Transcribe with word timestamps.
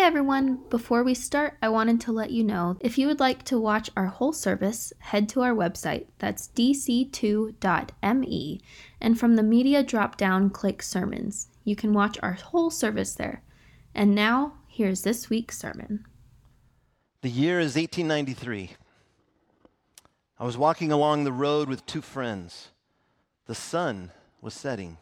Hey 0.00 0.06
everyone! 0.06 0.60
Before 0.70 1.04
we 1.04 1.12
start, 1.12 1.58
I 1.60 1.68
wanted 1.68 2.00
to 2.00 2.10
let 2.10 2.30
you 2.30 2.42
know 2.42 2.78
if 2.80 2.96
you 2.96 3.06
would 3.06 3.20
like 3.20 3.42
to 3.44 3.60
watch 3.60 3.90
our 3.94 4.06
whole 4.06 4.32
service, 4.32 4.94
head 5.00 5.28
to 5.28 5.42
our 5.42 5.52
website, 5.52 6.06
that's 6.18 6.48
dc2.me, 6.56 7.52
and 8.98 9.20
from 9.20 9.36
the 9.36 9.42
media 9.42 9.82
drop 9.82 10.16
down, 10.16 10.48
click 10.48 10.82
sermons. 10.82 11.48
You 11.64 11.76
can 11.76 11.92
watch 11.92 12.16
our 12.22 12.32
whole 12.32 12.70
service 12.70 13.12
there. 13.12 13.42
And 13.94 14.14
now, 14.14 14.54
here's 14.66 15.02
this 15.02 15.28
week's 15.28 15.58
sermon. 15.58 16.06
The 17.20 17.28
year 17.28 17.60
is 17.60 17.76
1893. 17.76 18.70
I 20.38 20.44
was 20.44 20.56
walking 20.56 20.90
along 20.90 21.24
the 21.24 21.32
road 21.32 21.68
with 21.68 21.84
two 21.84 22.00
friends. 22.00 22.70
The 23.44 23.54
sun 23.54 24.12
was 24.40 24.54
setting. 24.54 24.96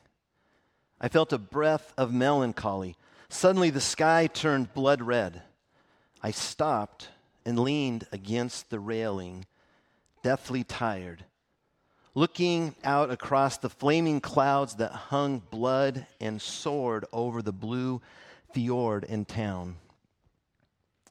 I 1.00 1.06
felt 1.06 1.32
a 1.32 1.38
breath 1.38 1.94
of 1.96 2.12
melancholy 2.12 2.96
Suddenly, 3.30 3.70
the 3.70 3.80
sky 3.80 4.26
turned 4.26 4.72
blood 4.72 5.02
red. 5.02 5.42
I 6.22 6.30
stopped 6.30 7.08
and 7.44 7.58
leaned 7.58 8.06
against 8.10 8.70
the 8.70 8.80
railing, 8.80 9.46
deathly 10.22 10.64
tired, 10.64 11.24
looking 12.14 12.74
out 12.82 13.10
across 13.10 13.58
the 13.58 13.70
flaming 13.70 14.20
clouds 14.20 14.76
that 14.76 14.92
hung 14.92 15.40
blood 15.50 16.06
and 16.20 16.40
soared 16.40 17.04
over 17.12 17.42
the 17.42 17.52
blue 17.52 18.00
fjord 18.52 19.04
and 19.08 19.28
town. 19.28 19.76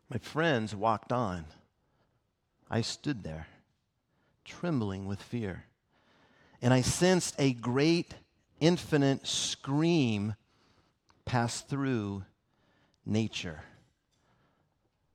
My 0.10 0.18
friends 0.18 0.76
walked 0.76 1.12
on. 1.12 1.46
I 2.70 2.82
stood 2.82 3.24
there, 3.24 3.48
trembling 4.44 5.06
with 5.06 5.22
fear, 5.22 5.66
and 6.62 6.74
I 6.74 6.82
sensed 6.82 7.36
a 7.38 7.54
great, 7.54 8.16
infinite 8.60 9.26
scream 9.28 10.36
pass 11.28 11.62
through 11.62 12.24
nature. 13.06 13.62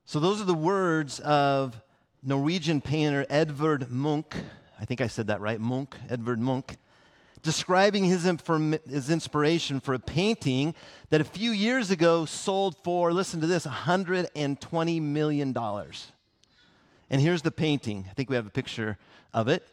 So, 0.04 0.20
those 0.20 0.40
are 0.40 0.44
the 0.44 0.54
words 0.54 1.20
of 1.20 1.80
Norwegian 2.22 2.80
painter 2.80 3.26
Edvard 3.28 3.90
Munch. 3.90 4.34
I 4.80 4.84
think 4.84 5.00
I 5.00 5.06
said 5.06 5.28
that 5.28 5.40
right, 5.40 5.60
Munch, 5.60 5.94
Edvard 6.08 6.38
Munch, 6.38 6.76
describing 7.42 8.04
his, 8.04 8.26
inform- 8.26 8.78
his 8.88 9.10
inspiration 9.10 9.80
for 9.80 9.94
a 9.94 9.98
painting 9.98 10.74
that 11.10 11.20
a 11.20 11.24
few 11.24 11.50
years 11.50 11.90
ago 11.90 12.24
sold 12.24 12.76
for, 12.84 13.12
listen 13.12 13.40
to 13.40 13.46
this, 13.46 13.66
$120 13.66 15.02
million. 15.02 15.56
And 17.10 17.20
here's 17.20 17.42
the 17.42 17.50
painting. 17.50 18.06
I 18.10 18.14
think 18.14 18.30
we 18.30 18.36
have 18.36 18.46
a 18.46 18.50
picture 18.50 18.98
of 19.34 19.48
it. 19.48 19.66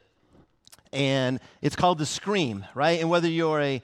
And 0.92 1.40
it's 1.62 1.76
called 1.76 2.00
The 2.00 2.06
Scream, 2.06 2.66
right? 2.74 3.00
And 3.00 3.10
whether 3.10 3.28
you're 3.28 3.62
a 3.62 3.84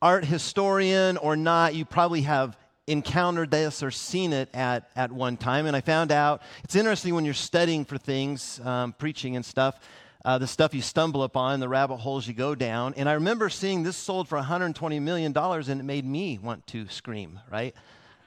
art 0.00 0.24
historian 0.24 1.16
or 1.16 1.36
not, 1.36 1.74
you 1.74 1.84
probably 1.84 2.22
have 2.22 2.56
encountered 2.86 3.50
this 3.50 3.82
or 3.82 3.90
seen 3.90 4.32
it 4.32 4.48
at, 4.54 4.90
at 4.96 5.12
one 5.12 5.36
time. 5.36 5.66
And 5.66 5.76
I 5.76 5.80
found 5.80 6.10
out 6.10 6.42
it's 6.64 6.76
interesting 6.76 7.14
when 7.14 7.24
you're 7.24 7.34
studying 7.34 7.84
for 7.84 7.98
things, 7.98 8.60
um, 8.64 8.92
preaching 8.92 9.36
and 9.36 9.44
stuff, 9.44 9.78
uh, 10.24 10.38
the 10.38 10.46
stuff 10.46 10.74
you 10.74 10.82
stumble 10.82 11.22
upon, 11.22 11.60
the 11.60 11.68
rabbit 11.68 11.98
holes 11.98 12.26
you 12.26 12.34
go 12.34 12.54
down. 12.54 12.94
And 12.96 13.08
I 13.08 13.12
remember 13.12 13.48
seeing 13.48 13.82
this 13.82 13.96
sold 13.96 14.28
for 14.28 14.38
$120 14.38 15.00
million, 15.00 15.36
and 15.36 15.80
it 15.80 15.84
made 15.84 16.04
me 16.04 16.38
want 16.38 16.66
to 16.68 16.88
scream, 16.88 17.40
right? 17.50 17.74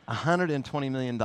$120 0.08 0.92
million. 0.92 1.17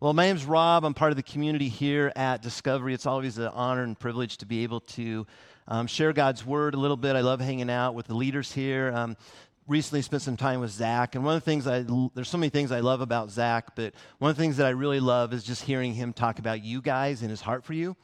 Well, 0.00 0.14
my 0.14 0.26
name's 0.26 0.46
Rob. 0.46 0.84
I'm 0.84 0.94
part 0.94 1.12
of 1.12 1.16
the 1.16 1.22
community 1.22 1.68
here 1.68 2.12
at 2.16 2.40
Discovery. 2.40 2.94
It's 2.94 3.04
always 3.04 3.36
an 3.36 3.48
honor 3.48 3.82
and 3.82 3.98
privilege 3.98 4.38
to 4.38 4.46
be 4.46 4.62
able 4.62 4.80
to 4.80 5.26
um, 5.70 5.86
share 5.86 6.12
God's 6.12 6.44
word 6.44 6.74
a 6.74 6.76
little 6.76 6.96
bit. 6.96 7.16
I 7.16 7.20
love 7.20 7.40
hanging 7.40 7.70
out 7.70 7.94
with 7.94 8.08
the 8.08 8.14
leaders 8.14 8.52
here. 8.52 8.92
Um, 8.92 9.16
recently 9.68 10.02
spent 10.02 10.20
some 10.20 10.36
time 10.36 10.60
with 10.60 10.72
Zach, 10.72 11.14
and 11.14 11.24
one 11.24 11.36
of 11.36 11.42
the 11.42 11.44
things 11.44 11.66
I 11.68 11.86
there's 12.14 12.28
so 12.28 12.38
many 12.38 12.50
things 12.50 12.72
I 12.72 12.80
love 12.80 13.00
about 13.00 13.30
Zach, 13.30 13.76
but 13.76 13.94
one 14.18 14.30
of 14.30 14.36
the 14.36 14.42
things 14.42 14.56
that 14.56 14.66
I 14.66 14.70
really 14.70 14.98
love 14.98 15.32
is 15.32 15.44
just 15.44 15.62
hearing 15.62 15.94
him 15.94 16.12
talk 16.12 16.40
about 16.40 16.64
you 16.64 16.82
guys 16.82 17.22
and 17.22 17.30
his 17.30 17.40
heart 17.40 17.64
for 17.64 17.72
you. 17.72 17.96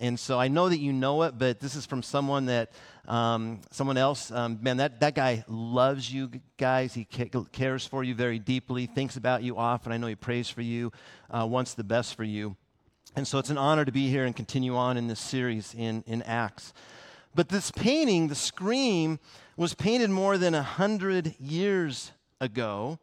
And 0.00 0.18
so 0.18 0.38
I 0.38 0.46
know 0.46 0.68
that 0.68 0.78
you 0.78 0.92
know 0.92 1.24
it, 1.24 1.36
but 1.36 1.58
this 1.58 1.74
is 1.74 1.84
from 1.84 2.04
someone 2.04 2.46
that, 2.46 2.70
um, 3.08 3.62
someone 3.72 3.96
else. 3.96 4.30
Um, 4.30 4.60
man, 4.62 4.76
that, 4.76 5.00
that 5.00 5.16
guy 5.16 5.44
loves 5.48 6.12
you 6.12 6.30
guys. 6.56 6.94
He 6.94 7.04
cares 7.04 7.84
for 7.84 8.04
you 8.04 8.14
very 8.14 8.38
deeply, 8.38 8.86
thinks 8.86 9.16
about 9.16 9.42
you 9.42 9.56
often. 9.56 9.90
I 9.90 9.96
know 9.96 10.06
he 10.06 10.14
prays 10.14 10.48
for 10.48 10.62
you, 10.62 10.92
uh, 11.30 11.44
wants 11.50 11.74
the 11.74 11.82
best 11.82 12.14
for 12.14 12.22
you. 12.22 12.56
And 13.16 13.26
so 13.26 13.38
it's 13.38 13.50
an 13.50 13.58
honor 13.58 13.84
to 13.84 13.90
be 13.90 14.08
here 14.08 14.24
and 14.24 14.36
continue 14.36 14.76
on 14.76 14.96
in 14.96 15.08
this 15.08 15.18
series 15.18 15.74
in, 15.74 16.04
in 16.06 16.22
Acts. 16.22 16.72
But 17.34 17.48
this 17.48 17.70
painting, 17.70 18.28
the 18.28 18.34
Scream, 18.34 19.18
was 19.56 19.74
painted 19.74 20.10
more 20.10 20.38
than 20.38 20.54
a 20.54 20.62
hundred 20.62 21.34
years 21.40 22.12
ago. 22.40 22.98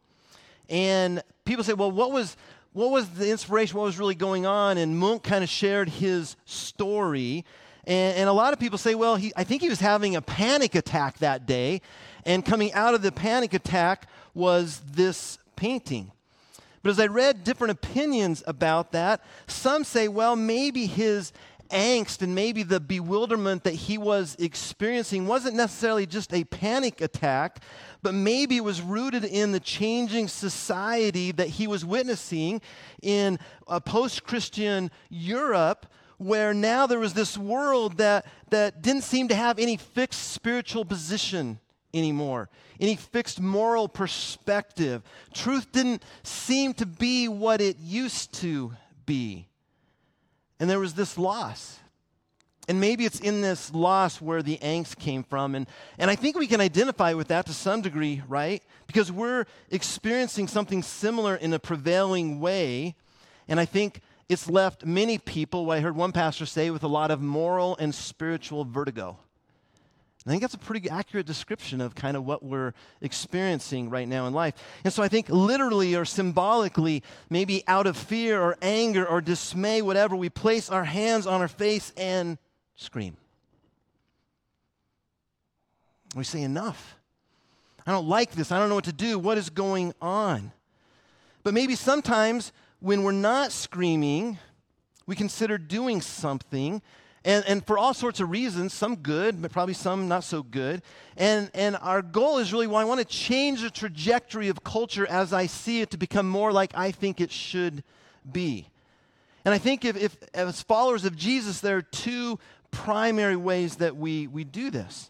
And 0.69 1.22
people 1.46 1.63
say, 1.63 1.74
well, 1.74 1.91
what 1.91 2.12
was, 2.12 2.38
what 2.74 2.91
was 2.91 3.09
the 3.09 3.30
inspiration? 3.30 3.78
What 3.78 3.85
was 3.85 4.00
really 4.00 4.16
going 4.16 4.46
on? 4.46 4.78
And 4.78 4.97
Munch 4.97 5.24
kind 5.24 5.44
of 5.44 5.50
shared 5.50 5.90
his 5.90 6.35
story. 6.46 7.46
And, 7.85 8.18
and 8.18 8.30
a 8.30 8.34
lot 8.34 8.53
of 8.53 8.59
people 8.59 8.78
say, 8.78 8.96
well, 8.96 9.16
he, 9.16 9.31
I 9.35 9.44
think 9.44 9.62
he 9.62 9.69
was 9.69 9.80
having 9.80 10.16
a 10.16 10.22
panic 10.22 10.75
attack 10.75 11.19
that 11.19 11.46
day. 11.46 11.81
And 12.25 12.44
coming 12.44 12.74
out 12.74 12.94
of 12.94 13.02
the 13.02 13.12
panic 13.12 13.53
attack 13.53 14.09
was 14.34 14.81
this 14.91 15.38
painting. 15.56 16.12
But 16.81 16.91
as 16.91 17.00
I 17.00 17.08
read 17.08 17.44
different 17.44 17.72
opinions 17.72 18.44
about 18.46 18.91
that, 18.91 19.24
some 19.47 19.84
say, 19.84 20.08
well, 20.08 20.35
maybe 20.35 20.85
his 20.85 21.34
angst 21.70 22.22
and 22.22 22.36
maybe 22.36 22.64
the 22.64 22.80
bewilderment 22.80 23.64
that 23.64 23.74
he 23.74 23.98
was 23.98 24.36
experiencing 24.40 25.28
wasn't 25.28 25.56
necessarily 25.56 26.06
just 26.06 26.34
a 26.34 26.44
panic 26.46 27.02
attack, 27.02 27.62
but 28.02 28.14
maybe 28.14 28.58
it 28.58 28.64
was 28.64 28.81
rooted 28.81 29.24
in 29.24 29.52
the 29.52 29.59
changing 29.59 30.28
society 30.28 31.31
that 31.31 31.48
he 31.48 31.68
was 31.68 31.84
witnessing 31.86 32.62
in 33.02 33.40
a 33.68 33.81
post 33.81 34.24
Christian 34.24 34.92
Europe. 35.09 35.86
Where 36.18 36.53
now 36.53 36.88
there 36.88 37.00
was 37.00 37.14
this 37.14 37.38
world 37.38 37.97
that, 37.97 38.26
that 38.50 38.82
didn't 38.82 39.03
seem 39.03 39.28
to 39.28 39.36
have 39.36 39.59
any 39.59 39.76
fixed 39.76 40.32
spiritual 40.32 40.86
position 40.86 41.59
anymore, 41.94 42.50
any 42.80 42.96
fixed 42.96 43.42
moral 43.42 43.90
perspective. 43.90 45.03
Truth 45.34 45.74
didn't 45.74 46.03
seem 46.24 46.74
to 46.76 46.86
be 46.86 47.28
what 47.28 47.59
it 47.59 47.78
used 47.80 48.34
to 48.36 48.72
be. 49.06 49.50
And 50.59 50.69
there 50.69 50.79
was 50.79 50.93
this 50.93 51.17
loss. 51.17 51.79
And 52.67 52.79
maybe 52.79 53.05
it's 53.05 53.19
in 53.19 53.41
this 53.41 53.73
loss 53.73 54.19
where 54.19 54.41
the 54.41 54.57
angst 54.57 54.97
came 54.97 55.23
from. 55.23 55.53
And, 55.53 55.67
and 55.99 56.09
I 56.09 56.16
think 56.16 56.38
we 56.38 56.47
can 56.47 56.61
identify 56.61 57.13
with 57.13 57.27
that 57.27 57.45
to 57.45 57.53
some 57.53 57.81
degree, 57.81 58.23
right? 58.27 58.63
Because 58.88 59.11
we're 59.11 59.45
experiencing 59.69 60.47
something 60.47 60.81
similar 60.81 61.35
in 61.35 61.53
a 61.53 61.59
prevailing 61.59 62.39
way. 62.39 62.95
And 63.47 63.59
I 63.59 63.66
think 63.66 64.01
it's 64.29 64.49
left 64.49 64.85
many 64.85 65.19
people, 65.19 65.67
what 65.67 65.77
I 65.77 65.81
heard 65.81 65.95
one 65.95 66.11
pastor 66.11 66.47
say, 66.47 66.72
with 66.72 66.83
a 66.83 66.87
lot 66.87 67.11
of 67.11 67.22
moral 67.22 67.77
and 67.77 67.93
spiritual 67.93 68.66
vertigo. 68.66 69.19
I 70.25 70.31
think 70.31 70.41
that's 70.41 70.56
a 70.56 70.59
pretty 70.59 70.90
accurate 70.90 71.28
description 71.28 71.81
of 71.81 71.94
kind 71.94 72.18
of 72.18 72.25
what 72.25 72.41
we're 72.41 72.74
experiencing 73.00 73.91
right 73.91 74.08
now 74.08 74.25
in 74.25 74.34
life. 74.34 74.56
And 74.84 74.91
so 74.91 75.03
I 75.03 75.08
think 75.08 75.30
literally 75.30 75.96
or 75.96 76.03
symbolically, 76.03 77.03
maybe 77.30 77.63
out 77.68 77.86
of 77.86 77.96
fear 77.96 78.41
or 78.41 78.58
anger 78.59 79.06
or 79.06 79.22
dismay, 79.22 79.84
whatever, 79.84 80.16
we 80.16 80.30
place 80.30 80.72
our 80.72 80.84
hands 80.84 81.28
on 81.28 81.41
our 81.41 81.47
face 81.47 81.94
and 81.96 82.40
scream. 82.75 83.18
We 86.16 86.24
say, 86.24 86.41
Enough. 86.41 86.96
I 87.85 87.91
don't 87.91 88.08
like 88.08 88.31
this. 88.31 88.52
I 88.52 88.58
don't 88.58 88.69
know 88.69 88.75
what 88.75 88.85
to 88.85 88.94
do. 88.94 89.19
What 89.19 89.38
is 89.38 89.52
going 89.52 89.94
on? 90.02 90.52
But 91.44 91.53
maybe 91.53 91.75
sometimes 91.75 92.52
when 92.80 93.03
we're 93.03 93.12
not 93.12 93.52
screaming, 93.52 94.40
we 95.06 95.16
consider 95.16 95.59
doing 95.59 96.02
something 96.02 96.81
and, 97.25 97.44
and 97.47 97.66
for 97.66 97.75
all 97.75 97.96
sorts 97.96 98.19
of 98.19 98.30
reasons, 98.30 98.72
some 98.72 98.97
good, 98.97 99.41
but 99.41 99.52
probably 99.52 99.74
some 99.74 100.08
not 100.08 100.24
so 100.24 100.44
good. 100.44 100.84
And, 101.18 101.50
and 101.56 101.75
our 101.81 102.03
goal 102.03 102.38
is 102.38 102.53
really, 102.53 102.68
well, 102.68 102.78
I 102.78 102.84
want 102.84 103.00
to 103.00 103.06
change 103.06 103.62
the 103.62 103.72
trajectory 103.72 104.47
of 104.47 104.63
culture 104.63 105.08
as 105.08 105.34
I 105.34 105.47
see 105.47 105.81
it 105.81 105.90
to 105.90 105.97
become 105.97 106.30
more 106.30 106.52
like 106.52 106.72
I 106.75 106.91
think 106.91 107.19
it 107.19 107.31
should 107.31 107.84
be. 108.32 108.70
And 109.44 109.55
I 109.55 109.58
think 109.58 109.84
if, 109.85 109.97
if 109.97 110.16
as 110.35 110.61
followers 110.61 111.03
of 111.03 111.16
Jesus, 111.16 111.61
there 111.61 111.78
are 111.78 111.82
two 111.82 112.38
primary 112.70 113.35
ways 113.35 113.78
that 113.78 113.96
we, 113.96 114.28
we 114.28 114.44
do 114.44 114.70
this. 114.70 115.09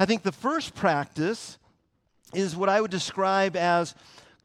I 0.00 0.04
think 0.04 0.24
the 0.24 0.32
first 0.32 0.74
practice 0.74 1.58
is 2.34 2.56
what 2.56 2.70
I 2.70 2.80
would 2.80 2.90
describe 2.90 3.54
as 3.54 3.94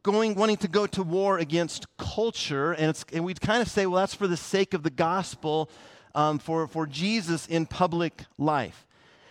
going 0.03 0.35
wanting 0.35 0.57
to 0.57 0.67
go 0.67 0.85
to 0.85 1.01
war 1.01 1.39
against 1.39 1.87
culture 1.97 2.73
and, 2.73 2.91
it's, 2.91 3.03
and 3.11 3.25
we'd 3.25 3.41
kind 3.41 3.61
of 3.61 3.67
say 3.67 3.85
well 3.85 3.99
that's 3.99 4.13
for 4.13 4.27
the 4.27 4.37
sake 4.37 4.73
of 4.73 4.83
the 4.83 4.89
gospel 4.89 5.69
um, 6.17 6.39
for, 6.39 6.67
for 6.67 6.87
Jesus 6.87 7.47
in 7.47 7.67
public 7.67 8.23
life. 8.37 8.85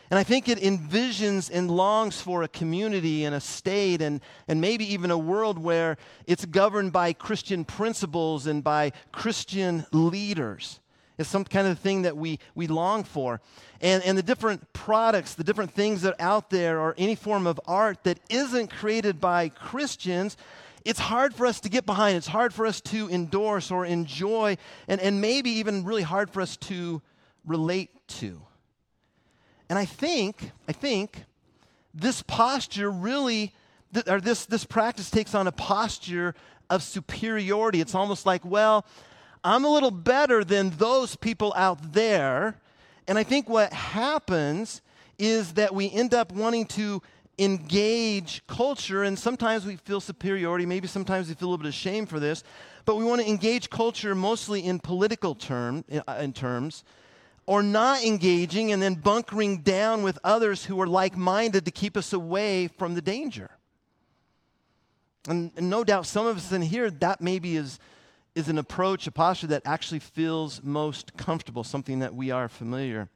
And 0.08 0.20
I 0.20 0.22
think 0.22 0.48
it 0.48 0.60
envisions 0.60 1.50
and 1.52 1.68
longs 1.68 2.20
for 2.20 2.44
a 2.44 2.48
community 2.48 3.24
and 3.24 3.34
a 3.34 3.40
state 3.40 4.00
and, 4.00 4.20
and 4.46 4.60
maybe 4.60 4.92
even 4.92 5.10
a 5.10 5.18
world 5.18 5.58
where 5.58 5.98
it's 6.28 6.44
governed 6.44 6.92
by 6.92 7.12
Christian 7.12 7.64
principles 7.64 8.46
and 8.46 8.62
by 8.62 8.92
Christian 9.10 9.84
leaders. 9.90 10.78
It's 11.18 11.28
some 11.28 11.44
kind 11.44 11.66
of 11.66 11.80
thing 11.80 12.02
that 12.02 12.16
we, 12.16 12.38
we 12.54 12.68
long 12.68 13.02
for. 13.02 13.40
And, 13.80 14.00
and 14.04 14.16
the 14.16 14.22
different 14.22 14.72
products, 14.72 15.34
the 15.34 15.42
different 15.42 15.72
things 15.72 16.02
that 16.02 16.14
are 16.20 16.24
out 16.24 16.50
there, 16.50 16.78
or 16.78 16.94
any 16.96 17.16
form 17.16 17.48
of 17.48 17.60
art 17.66 18.04
that 18.04 18.20
isn't 18.28 18.70
created 18.70 19.20
by 19.20 19.48
Christians, 19.48 20.36
it's 20.86 21.00
hard 21.00 21.34
for 21.34 21.46
us 21.46 21.60
to 21.60 21.68
get 21.68 21.84
behind. 21.84 22.16
It's 22.16 22.28
hard 22.28 22.54
for 22.54 22.64
us 22.64 22.80
to 22.82 23.10
endorse 23.10 23.72
or 23.72 23.84
enjoy, 23.84 24.56
and, 24.86 25.00
and 25.00 25.20
maybe 25.20 25.50
even 25.50 25.84
really 25.84 26.04
hard 26.04 26.30
for 26.30 26.40
us 26.40 26.56
to 26.58 27.02
relate 27.44 27.90
to. 28.08 28.40
And 29.68 29.78
I 29.78 29.84
think, 29.84 30.52
I 30.68 30.72
think 30.72 31.24
this 31.92 32.22
posture 32.22 32.88
really, 32.88 33.52
th- 33.92 34.06
or 34.06 34.20
this, 34.20 34.46
this 34.46 34.64
practice 34.64 35.10
takes 35.10 35.34
on 35.34 35.48
a 35.48 35.52
posture 35.52 36.36
of 36.70 36.84
superiority. 36.84 37.80
It's 37.80 37.94
almost 37.94 38.24
like, 38.24 38.44
well, 38.44 38.86
I'm 39.42 39.64
a 39.64 39.68
little 39.68 39.90
better 39.90 40.44
than 40.44 40.70
those 40.70 41.16
people 41.16 41.52
out 41.56 41.94
there. 41.94 42.60
And 43.08 43.18
I 43.18 43.24
think 43.24 43.48
what 43.48 43.72
happens 43.72 44.82
is 45.18 45.54
that 45.54 45.74
we 45.74 45.90
end 45.90 46.14
up 46.14 46.30
wanting 46.30 46.66
to 46.66 47.02
engage 47.38 48.42
culture, 48.46 49.02
and 49.02 49.18
sometimes 49.18 49.66
we 49.66 49.76
feel 49.76 50.00
superiority, 50.00 50.64
maybe 50.64 50.88
sometimes 50.88 51.28
we 51.28 51.34
feel 51.34 51.48
a 51.48 51.50
little 51.50 51.62
bit 51.62 51.68
of 51.68 51.74
shame 51.74 52.06
for 52.06 52.18
this, 52.18 52.42
but 52.84 52.96
we 52.96 53.04
want 53.04 53.20
to 53.20 53.28
engage 53.28 53.68
culture 53.68 54.14
mostly 54.14 54.64
in 54.64 54.78
political 54.78 55.34
term, 55.34 55.84
in, 55.88 56.02
uh, 56.06 56.18
in 56.20 56.32
terms, 56.32 56.84
or 57.46 57.62
not 57.62 58.02
engaging 58.02 58.72
and 58.72 58.82
then 58.82 58.94
bunkering 58.94 59.58
down 59.58 60.02
with 60.02 60.18
others 60.24 60.64
who 60.64 60.80
are 60.80 60.86
like 60.86 61.16
minded 61.16 61.64
to 61.64 61.70
keep 61.70 61.96
us 61.96 62.12
away 62.12 62.68
from 62.68 62.94
the 62.94 63.02
danger. 63.02 63.50
And, 65.28 65.50
and, 65.56 65.68
no 65.68 65.84
doubt 65.84 66.06
some 66.06 66.26
of 66.26 66.36
us 66.36 66.52
in 66.52 66.62
here, 66.62 66.90
that 66.90 67.20
maybe 67.20 67.56
is, 67.56 67.78
is 68.34 68.48
an 68.48 68.58
approach, 68.58 69.06
a 69.06 69.12
posture 69.12 69.48
that 69.48 69.62
actually 69.64 69.98
feels 69.98 70.62
most 70.62 71.16
comfortable, 71.16 71.64
something 71.64 71.98
that 71.98 72.14
we 72.14 72.30
are 72.30 72.48
familiar 72.48 73.08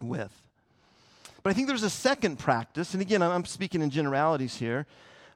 with. 0.00 0.42
But 1.42 1.50
I 1.50 1.52
think 1.54 1.66
there's 1.68 1.82
a 1.82 1.90
second 1.90 2.38
practice, 2.38 2.92
and 2.92 3.02
again, 3.02 3.22
I'm 3.22 3.44
speaking 3.44 3.82
in 3.82 3.90
generalities 3.90 4.56
here, 4.56 4.86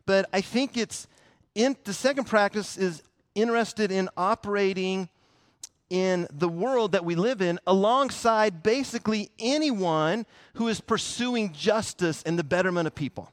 but 0.05 0.29
I 0.33 0.41
think 0.41 0.77
it's 0.77 1.09
in, 1.55 1.77
the 1.85 1.93
second 1.93 2.25
practice 2.25 2.77
is 2.77 3.03
interested 3.35 3.91
in 3.91 4.09
operating 4.17 5.09
in 5.91 6.27
the 6.33 6.49
world 6.49 6.93
that 6.93 7.05
we 7.05 7.15
live 7.15 7.41
in 7.41 7.59
alongside 7.67 8.63
basically 8.63 9.31
anyone 9.39 10.27
who 10.55 10.69
is 10.69 10.81
pursuing 10.81 11.53
justice 11.53 12.23
and 12.25 12.39
the 12.39 12.45
betterment 12.45 12.87
of 12.87 12.95
people. 12.95 13.31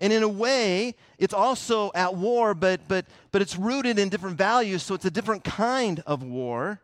And 0.00 0.12
in 0.12 0.22
a 0.22 0.28
way, 0.28 0.94
it's 1.18 1.34
also 1.34 1.90
at 1.94 2.14
war, 2.14 2.54
but, 2.54 2.86
but, 2.86 3.06
but 3.32 3.42
it's 3.42 3.56
rooted 3.56 3.98
in 3.98 4.08
different 4.08 4.38
values, 4.38 4.82
so 4.82 4.94
it's 4.94 5.04
a 5.04 5.10
different 5.10 5.42
kind 5.42 6.02
of 6.06 6.22
war. 6.22 6.80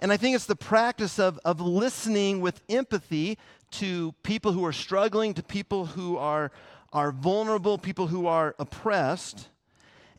And 0.00 0.12
I 0.12 0.16
think 0.16 0.34
it's 0.34 0.46
the 0.46 0.56
practice 0.56 1.18
of, 1.18 1.38
of 1.44 1.60
listening 1.60 2.40
with 2.40 2.62
empathy 2.68 3.38
to 3.72 4.12
people 4.22 4.52
who 4.52 4.64
are 4.64 4.72
struggling, 4.72 5.34
to 5.34 5.42
people 5.42 5.86
who 5.86 6.16
are, 6.16 6.52
are 6.92 7.12
vulnerable, 7.12 7.78
people 7.78 8.06
who 8.06 8.26
are 8.26 8.54
oppressed 8.58 9.48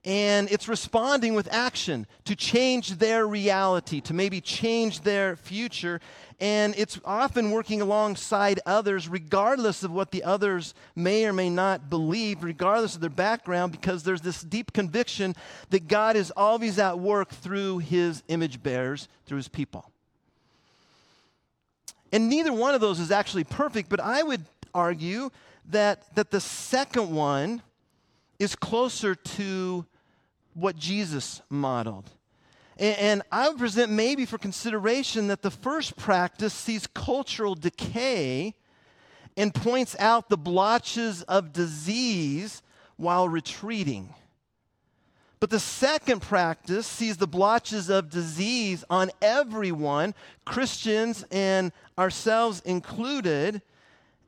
and 0.05 0.51
it's 0.51 0.67
responding 0.67 1.33
with 1.33 1.51
action 1.51 2.05
to 2.25 2.35
change 2.35 2.99
their 2.99 3.27
reality, 3.27 3.99
to 4.01 4.13
maybe 4.13 4.39
change 4.39 5.01
their 5.01 5.35
future. 5.35 5.99
And 6.39 6.75
it's 6.77 6.99
often 7.03 7.49
working 7.49 7.81
alongside 7.81 8.59
others, 8.67 9.09
regardless 9.09 9.83
of 9.83 9.91
what 9.91 10.11
the 10.11 10.23
others 10.23 10.75
may 10.95 11.25
or 11.25 11.33
may 11.33 11.49
not 11.49 11.89
believe, 11.89 12.43
regardless 12.43 12.93
of 12.93 13.01
their 13.01 13.09
background, 13.09 13.71
because 13.71 14.03
there's 14.03 14.21
this 14.21 14.41
deep 14.41 14.73
conviction 14.73 15.35
that 15.71 15.87
God 15.87 16.15
is 16.15 16.31
always 16.37 16.77
at 16.77 16.99
work 16.99 17.31
through 17.31 17.79
his 17.79 18.21
image 18.27 18.61
bearers, 18.61 19.07
through 19.25 19.37
his 19.37 19.47
people. 19.47 19.89
And 22.11 22.29
neither 22.29 22.53
one 22.53 22.75
of 22.75 22.81
those 22.81 22.99
is 22.99 23.09
actually 23.09 23.43
perfect, 23.43 23.89
but 23.89 23.99
I 23.99 24.21
would 24.21 24.45
argue 24.71 25.31
that, 25.69 26.15
that 26.15 26.29
the 26.29 26.41
second 26.41 27.09
one 27.09 27.63
is 28.37 28.55
closer 28.55 29.15
to 29.15 29.85
what 30.55 30.75
Jesus 30.77 31.41
modeled. 31.49 32.09
And, 32.77 33.21
I 33.31 33.47
would 33.47 33.57
present 33.57 33.91
maybe 33.91 34.25
for 34.25 34.37
consideration 34.37 35.27
that 35.27 35.41
the 35.41 35.51
first 35.51 35.95
practice 35.95 36.53
sees 36.53 36.87
cultural 36.87 37.55
decay 37.55 38.53
and 39.37 39.53
points 39.53 39.95
out 39.99 40.29
the 40.29 40.37
blotches 40.37 41.21
of 41.23 41.53
disease 41.53 42.61
while 42.97 43.29
retreating. 43.29 44.13
But 45.39 45.49
the 45.51 45.59
second 45.59 46.21
practice 46.21 46.87
sees 46.87 47.17
the 47.17 47.27
blotches 47.27 47.89
of 47.89 48.09
disease 48.09 48.83
on 48.89 49.11
everyone, 49.21 50.15
Christians 50.43 51.23
and 51.29 51.71
ourselves 51.97 52.61
included, 52.65 53.61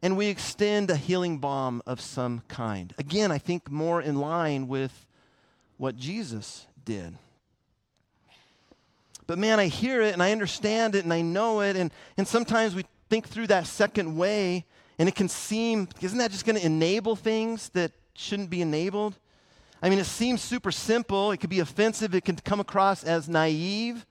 and 0.02 0.16
we 0.16 0.28
extend 0.28 0.90
a 0.90 0.96
healing 0.96 1.40
balm 1.40 1.82
of 1.88 2.00
some 2.00 2.44
kind. 2.48 2.94
Again, 2.98 3.32
I 3.32 3.40
think 3.40 3.72
more 3.72 4.02
in 4.02 4.18
line 4.18 4.68
with 4.68 5.07
what 5.78 5.96
Jesus 5.96 6.66
did. 6.84 7.16
But 9.28 9.38
man, 9.38 9.60
I 9.60 9.68
hear 9.68 10.02
it 10.02 10.14
and 10.14 10.24
I 10.24 10.32
understand 10.32 10.96
it 10.96 11.04
and 11.04 11.14
I 11.14 11.22
know 11.22 11.62
it. 11.62 11.76
And, 11.76 11.92
and 12.18 12.28
sometimes 12.28 12.74
we 12.74 12.86
think 13.10 13.28
through 13.28 13.48
that 13.48 13.68
second 13.68 14.18
way 14.18 14.66
and 14.98 15.08
it 15.08 15.16
can 15.16 15.30
seem, 15.30 15.88
isn't 16.02 16.18
that 16.18 16.32
just 16.32 16.46
going 16.46 16.56
to 16.58 16.66
enable 16.66 17.16
things 17.16 17.70
that 17.70 17.92
shouldn't 18.16 18.50
be 18.50 18.62
enabled? 18.62 19.16
I 19.82 19.90
mean, 19.90 20.00
it 20.00 20.06
seems 20.06 20.42
super 20.42 20.72
simple. 20.72 21.32
It 21.32 21.38
could 21.38 21.50
be 21.50 21.60
offensive. 21.60 22.16
It 22.16 22.26
can 22.26 22.36
come 22.38 22.60
across 22.60 23.04
as 23.04 23.30
naive. 23.30 24.06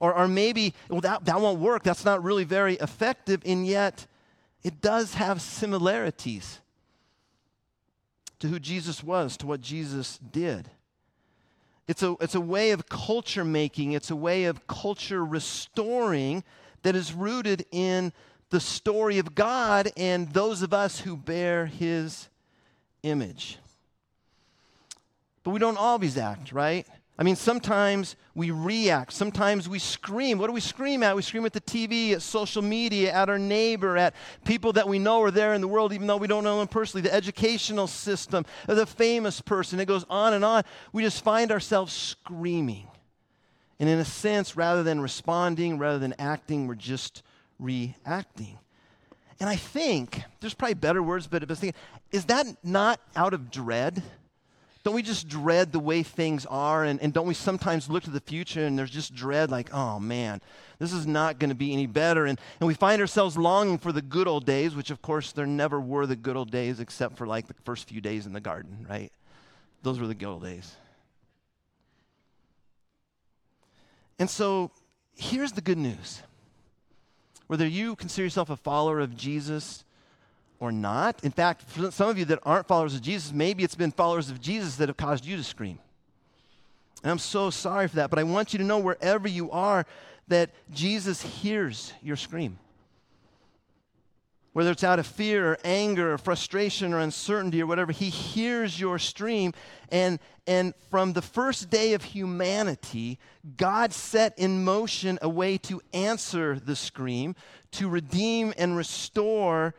Or, 0.00 0.14
or 0.14 0.28
maybe, 0.28 0.74
well, 0.88 1.00
that, 1.02 1.24
that 1.26 1.40
won't 1.40 1.60
work. 1.60 1.82
That's 1.82 2.04
not 2.04 2.22
really 2.22 2.44
very 2.44 2.74
effective. 2.74 3.42
And 3.44 3.66
yet, 3.66 4.06
it 4.62 4.80
does 4.80 5.14
have 5.14 5.42
similarities 5.42 6.60
to 8.38 8.48
who 8.48 8.58
Jesus 8.58 9.02
was, 9.02 9.36
to 9.38 9.46
what 9.46 9.60
Jesus 9.60 10.18
did. 10.18 10.70
It's 11.86 12.02
a, 12.02 12.16
it's 12.20 12.34
a 12.34 12.40
way 12.40 12.70
of 12.70 12.88
culture 12.88 13.44
making, 13.44 13.92
it's 13.92 14.10
a 14.10 14.16
way 14.16 14.44
of 14.44 14.66
culture 14.66 15.24
restoring 15.24 16.42
that 16.82 16.96
is 16.96 17.12
rooted 17.12 17.66
in 17.70 18.12
the 18.50 18.60
story 18.60 19.18
of 19.18 19.34
God 19.34 19.90
and 19.96 20.32
those 20.32 20.62
of 20.62 20.72
us 20.72 21.00
who 21.00 21.16
bear 21.16 21.66
his 21.66 22.28
image. 23.02 23.58
But 25.42 25.50
we 25.50 25.58
don't 25.58 25.76
always 25.76 26.16
act, 26.16 26.52
right? 26.52 26.86
I 27.16 27.22
mean, 27.22 27.36
sometimes 27.36 28.16
we 28.34 28.50
react. 28.50 29.12
Sometimes 29.12 29.68
we 29.68 29.78
scream. 29.78 30.38
What 30.38 30.48
do 30.48 30.52
we 30.52 30.60
scream 30.60 31.04
at? 31.04 31.14
We 31.14 31.22
scream 31.22 31.46
at 31.46 31.52
the 31.52 31.60
TV, 31.60 32.12
at 32.12 32.22
social 32.22 32.60
media, 32.60 33.12
at 33.12 33.28
our 33.28 33.38
neighbor, 33.38 33.96
at 33.96 34.14
people 34.44 34.72
that 34.72 34.88
we 34.88 34.98
know 34.98 35.22
are 35.22 35.30
there 35.30 35.54
in 35.54 35.60
the 35.60 35.68
world, 35.68 35.92
even 35.92 36.08
though 36.08 36.16
we 36.16 36.26
don't 36.26 36.42
know 36.42 36.58
them 36.58 36.66
personally, 36.66 37.02
the 37.02 37.14
educational 37.14 37.86
system, 37.86 38.44
the 38.66 38.84
famous 38.84 39.40
person. 39.40 39.78
It 39.78 39.86
goes 39.86 40.04
on 40.10 40.34
and 40.34 40.44
on. 40.44 40.64
We 40.92 41.04
just 41.04 41.22
find 41.22 41.52
ourselves 41.52 41.92
screaming. 41.92 42.88
And 43.78 43.88
in 43.88 44.00
a 44.00 44.04
sense, 44.04 44.56
rather 44.56 44.82
than 44.82 45.00
responding, 45.00 45.78
rather 45.78 46.00
than 46.00 46.14
acting, 46.18 46.66
we're 46.66 46.74
just 46.74 47.22
reacting. 47.60 48.58
And 49.38 49.48
I 49.48 49.56
think, 49.56 50.22
there's 50.40 50.54
probably 50.54 50.74
better 50.74 51.02
words, 51.02 51.28
but 51.28 51.42
I 51.42 51.46
was 51.48 51.60
thinking, 51.60 51.78
is 52.10 52.24
that 52.26 52.46
not 52.64 53.00
out 53.14 53.34
of 53.34 53.50
dread? 53.52 54.02
Don't 54.84 54.94
we 54.94 55.02
just 55.02 55.28
dread 55.28 55.72
the 55.72 55.80
way 55.80 56.02
things 56.02 56.44
are? 56.44 56.84
And, 56.84 57.00
and 57.00 57.12
don't 57.12 57.26
we 57.26 57.32
sometimes 57.32 57.88
look 57.88 58.04
to 58.04 58.10
the 58.10 58.20
future 58.20 58.66
and 58.66 58.78
there's 58.78 58.90
just 58.90 59.14
dread, 59.14 59.50
like, 59.50 59.72
oh 59.72 59.98
man, 59.98 60.42
this 60.78 60.92
is 60.92 61.06
not 61.06 61.38
going 61.38 61.48
to 61.48 61.54
be 61.56 61.72
any 61.72 61.86
better? 61.86 62.26
And, 62.26 62.38
and 62.60 62.66
we 62.66 62.74
find 62.74 63.00
ourselves 63.00 63.38
longing 63.38 63.78
for 63.78 63.92
the 63.92 64.02
good 64.02 64.28
old 64.28 64.44
days, 64.44 64.76
which 64.76 64.90
of 64.90 65.00
course 65.00 65.32
there 65.32 65.46
never 65.46 65.80
were 65.80 66.06
the 66.06 66.16
good 66.16 66.36
old 66.36 66.50
days 66.50 66.80
except 66.80 67.16
for 67.16 67.26
like 67.26 67.48
the 67.48 67.54
first 67.64 67.88
few 67.88 68.02
days 68.02 68.26
in 68.26 68.34
the 68.34 68.40
garden, 68.40 68.86
right? 68.88 69.10
Those 69.82 69.98
were 69.98 70.06
the 70.06 70.14
good 70.14 70.28
old 70.28 70.42
days. 70.42 70.76
And 74.18 74.28
so 74.28 74.70
here's 75.14 75.52
the 75.52 75.62
good 75.62 75.78
news. 75.78 76.22
Whether 77.46 77.66
you 77.66 77.96
consider 77.96 78.24
yourself 78.24 78.50
a 78.50 78.56
follower 78.56 79.00
of 79.00 79.16
Jesus, 79.16 79.84
or 80.64 80.72
not. 80.72 81.22
In 81.22 81.30
fact, 81.30 81.64
some 81.92 82.08
of 82.08 82.18
you 82.18 82.24
that 82.24 82.38
aren't 82.42 82.66
followers 82.66 82.94
of 82.94 83.02
Jesus, 83.02 83.32
maybe 83.32 83.62
it's 83.62 83.74
been 83.74 83.90
followers 83.90 84.30
of 84.30 84.40
Jesus 84.40 84.76
that 84.76 84.88
have 84.88 84.96
caused 84.96 85.26
you 85.26 85.36
to 85.36 85.44
scream. 85.44 85.78
And 87.02 87.10
I'm 87.10 87.18
so 87.18 87.50
sorry 87.50 87.86
for 87.86 87.96
that, 87.96 88.08
but 88.08 88.18
I 88.18 88.22
want 88.22 88.54
you 88.54 88.58
to 88.58 88.64
know 88.64 88.78
wherever 88.78 89.28
you 89.28 89.50
are 89.50 89.84
that 90.28 90.50
Jesus 90.72 91.20
hears 91.20 91.92
your 92.02 92.16
scream. 92.16 92.58
Whether 94.54 94.70
it's 94.70 94.84
out 94.84 94.98
of 94.98 95.06
fear 95.06 95.52
or 95.52 95.58
anger 95.64 96.14
or 96.14 96.18
frustration 96.18 96.94
or 96.94 97.00
uncertainty 97.00 97.60
or 97.60 97.66
whatever, 97.66 97.92
he 97.92 98.08
hears 98.08 98.80
your 98.80 98.98
stream. 98.98 99.52
And, 99.90 100.18
and 100.46 100.72
from 100.90 101.12
the 101.12 101.20
first 101.20 101.68
day 101.68 101.92
of 101.92 102.04
humanity, 102.04 103.18
God 103.58 103.92
set 103.92 104.38
in 104.38 104.64
motion 104.64 105.18
a 105.20 105.28
way 105.28 105.58
to 105.58 105.82
answer 105.92 106.58
the 106.58 106.76
scream, 106.76 107.34
to 107.72 107.88
redeem 107.88 108.54
and 108.56 108.76
restore 108.76 109.74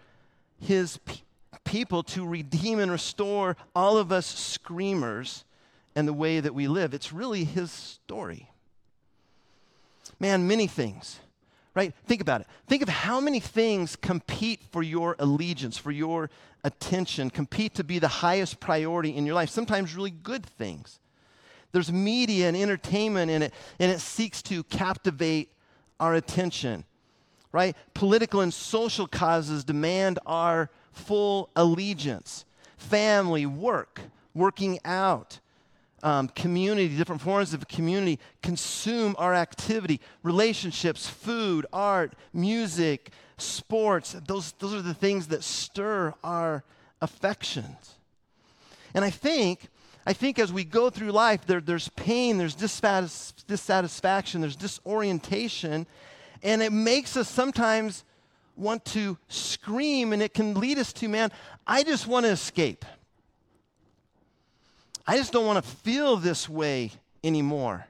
his 0.66 0.98
pe- 0.98 1.22
people 1.64 2.04
to 2.04 2.26
redeem 2.26 2.80
and 2.80 2.92
restore 2.92 3.58
all 3.76 3.98
of 3.98 4.12
us 4.12 4.26
screamers 4.26 5.46
and 5.96 6.08
the 6.08 6.14
way 6.14 6.40
that 6.40 6.54
we 6.54 6.68
live. 6.68 6.94
It's 6.94 7.14
really 7.14 7.44
his 7.44 7.72
story. 7.72 8.50
Man, 10.20 10.48
many 10.48 10.68
things, 10.68 11.20
right? 11.74 11.94
Think 12.06 12.22
about 12.22 12.42
it. 12.42 12.48
Think 12.68 12.82
of 12.82 12.90
how 12.90 13.20
many 13.20 13.40
things 13.40 13.96
compete 13.96 14.62
for 14.72 14.84
your 14.84 15.16
allegiance, 15.20 15.78
for 15.78 15.92
your 15.92 16.30
attention, 16.64 17.30
compete 17.30 17.76
to 17.76 17.84
be 17.84 18.00
the 18.00 18.08
highest 18.08 18.60
priority 18.60 19.16
in 19.16 19.26
your 19.26 19.36
life, 19.36 19.50
sometimes 19.50 19.96
really 19.96 20.12
good 20.12 20.46
things. 20.46 21.00
There's 21.72 21.92
media 21.92 22.48
and 22.48 22.56
entertainment 22.56 23.30
in 23.30 23.42
it, 23.44 23.54
and 23.80 23.92
it 23.92 24.00
seeks 24.00 24.42
to 24.44 24.64
captivate 24.64 25.52
our 26.00 26.16
attention, 26.16 26.86
right? 27.56 27.74
Political 27.94 28.42
and 28.42 28.54
social 28.54 29.08
causes 29.08 29.64
demand 29.64 30.20
our 30.26 30.70
full 30.92 31.50
allegiance. 31.56 32.44
Family, 32.76 33.46
work, 33.46 34.02
working 34.34 34.78
out, 34.84 35.40
um, 36.04 36.28
community, 36.28 36.98
different 36.98 37.22
forms 37.22 37.54
of 37.54 37.66
community 37.70 38.20
consume 38.44 39.16
our 39.18 39.34
activity, 39.34 40.02
relationships, 40.22 41.08
food, 41.08 41.66
art, 41.72 42.14
music, 42.34 43.12
sports. 43.38 44.18
Those, 44.28 44.52
those 44.60 44.74
are 44.74 44.82
the 44.82 44.94
things 44.94 45.28
that 45.28 45.42
stir 45.42 46.14
our 46.26 46.66
affections. 47.02 47.96
And 48.94 49.06
I 49.06 49.12
think, 49.12 49.70
I 50.06 50.12
think 50.12 50.40
as 50.40 50.52
we 50.52 50.66
go 50.66 50.90
through 50.90 51.12
life, 51.12 51.46
there, 51.46 51.62
there's 51.62 51.88
pain, 51.88 52.38
there's 52.38 52.54
dissatisfaction, 52.54 54.42
there's 54.42 54.58
disorientation, 54.58 55.88
and 56.46 56.62
it 56.62 56.72
makes 56.72 57.18
us 57.18 57.28
sometimes 57.28 58.06
want 58.56 58.86
to 58.86 59.18
scream, 59.28 60.14
and 60.14 60.22
it 60.22 60.34
can 60.34 60.54
lead 60.54 60.78
us 60.78 60.94
to, 60.94 61.10
man, 61.10 61.32
I 61.68 61.84
just 61.84 62.08
want 62.08 62.26
to 62.26 62.32
escape. 62.32 62.86
I 65.08 65.18
just 65.18 65.34
don't 65.34 65.46
want 65.46 65.64
to 65.64 65.70
feel 65.70 66.16
this 66.16 66.48
way 66.48 66.92
anymore. 67.24 67.88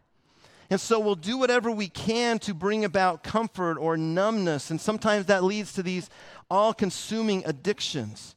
And 0.70 0.82
so 0.82 1.00
we'll 1.00 1.16
do 1.16 1.38
whatever 1.38 1.70
we 1.70 1.88
can 1.88 2.40
to 2.40 2.54
bring 2.54 2.84
about 2.84 3.24
comfort 3.24 3.78
or 3.78 3.98
numbness. 3.98 4.72
And 4.72 4.82
sometimes 4.82 5.28
that 5.28 5.44
leads 5.44 5.74
to 5.74 5.84
these 5.84 6.10
all 6.50 6.74
consuming 6.74 7.44
addictions. 7.46 8.36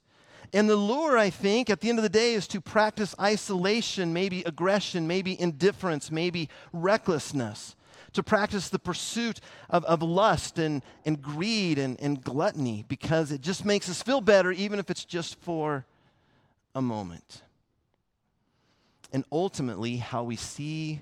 And 0.52 0.68
the 0.68 0.76
lure, 0.76 1.16
I 1.16 1.30
think, 1.30 1.70
at 1.70 1.80
the 1.80 1.88
end 1.88 1.98
of 1.98 2.02
the 2.02 2.08
day 2.08 2.34
is 2.34 2.46
to 2.48 2.60
practice 2.60 3.14
isolation, 3.20 4.12
maybe 4.12 4.42
aggression, 4.42 5.06
maybe 5.06 5.40
indifference, 5.40 6.10
maybe 6.10 6.48
recklessness, 6.72 7.76
to 8.18 8.22
practice 8.24 8.68
the 8.68 8.78
pursuit 8.78 9.40
of, 9.70 9.84
of 9.84 10.02
lust 10.02 10.58
and, 10.58 10.82
and 11.06 11.22
greed 11.22 11.78
and, 11.78 11.98
and 12.00 12.22
gluttony 12.22 12.84
because 12.88 13.30
it 13.30 13.40
just 13.40 13.64
makes 13.64 13.88
us 13.88 14.02
feel 14.02 14.20
better, 14.20 14.50
even 14.50 14.80
if 14.80 14.90
it's 14.90 15.04
just 15.04 15.40
for 15.40 15.86
a 16.74 16.82
moment 16.82 17.42
and 19.12 19.24
ultimately 19.30 19.96
how 19.96 20.24
we 20.24 20.34
see, 20.34 21.00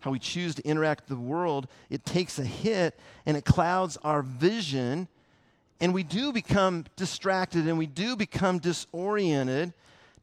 how 0.00 0.10
we 0.10 0.18
choose 0.18 0.54
to 0.54 0.66
interact 0.66 1.08
with 1.08 1.18
the 1.18 1.24
world, 1.24 1.68
it 1.90 2.04
takes 2.04 2.38
a 2.38 2.44
hit 2.44 2.98
and 3.26 3.36
it 3.36 3.44
clouds 3.44 3.96
our 4.02 4.22
vision. 4.22 5.08
And 5.80 5.92
we 5.92 6.02
do 6.02 6.32
become 6.32 6.86
distracted 6.96 7.68
and 7.68 7.76
we 7.76 7.86
do 7.86 8.16
become 8.16 8.58
disoriented 8.58 9.74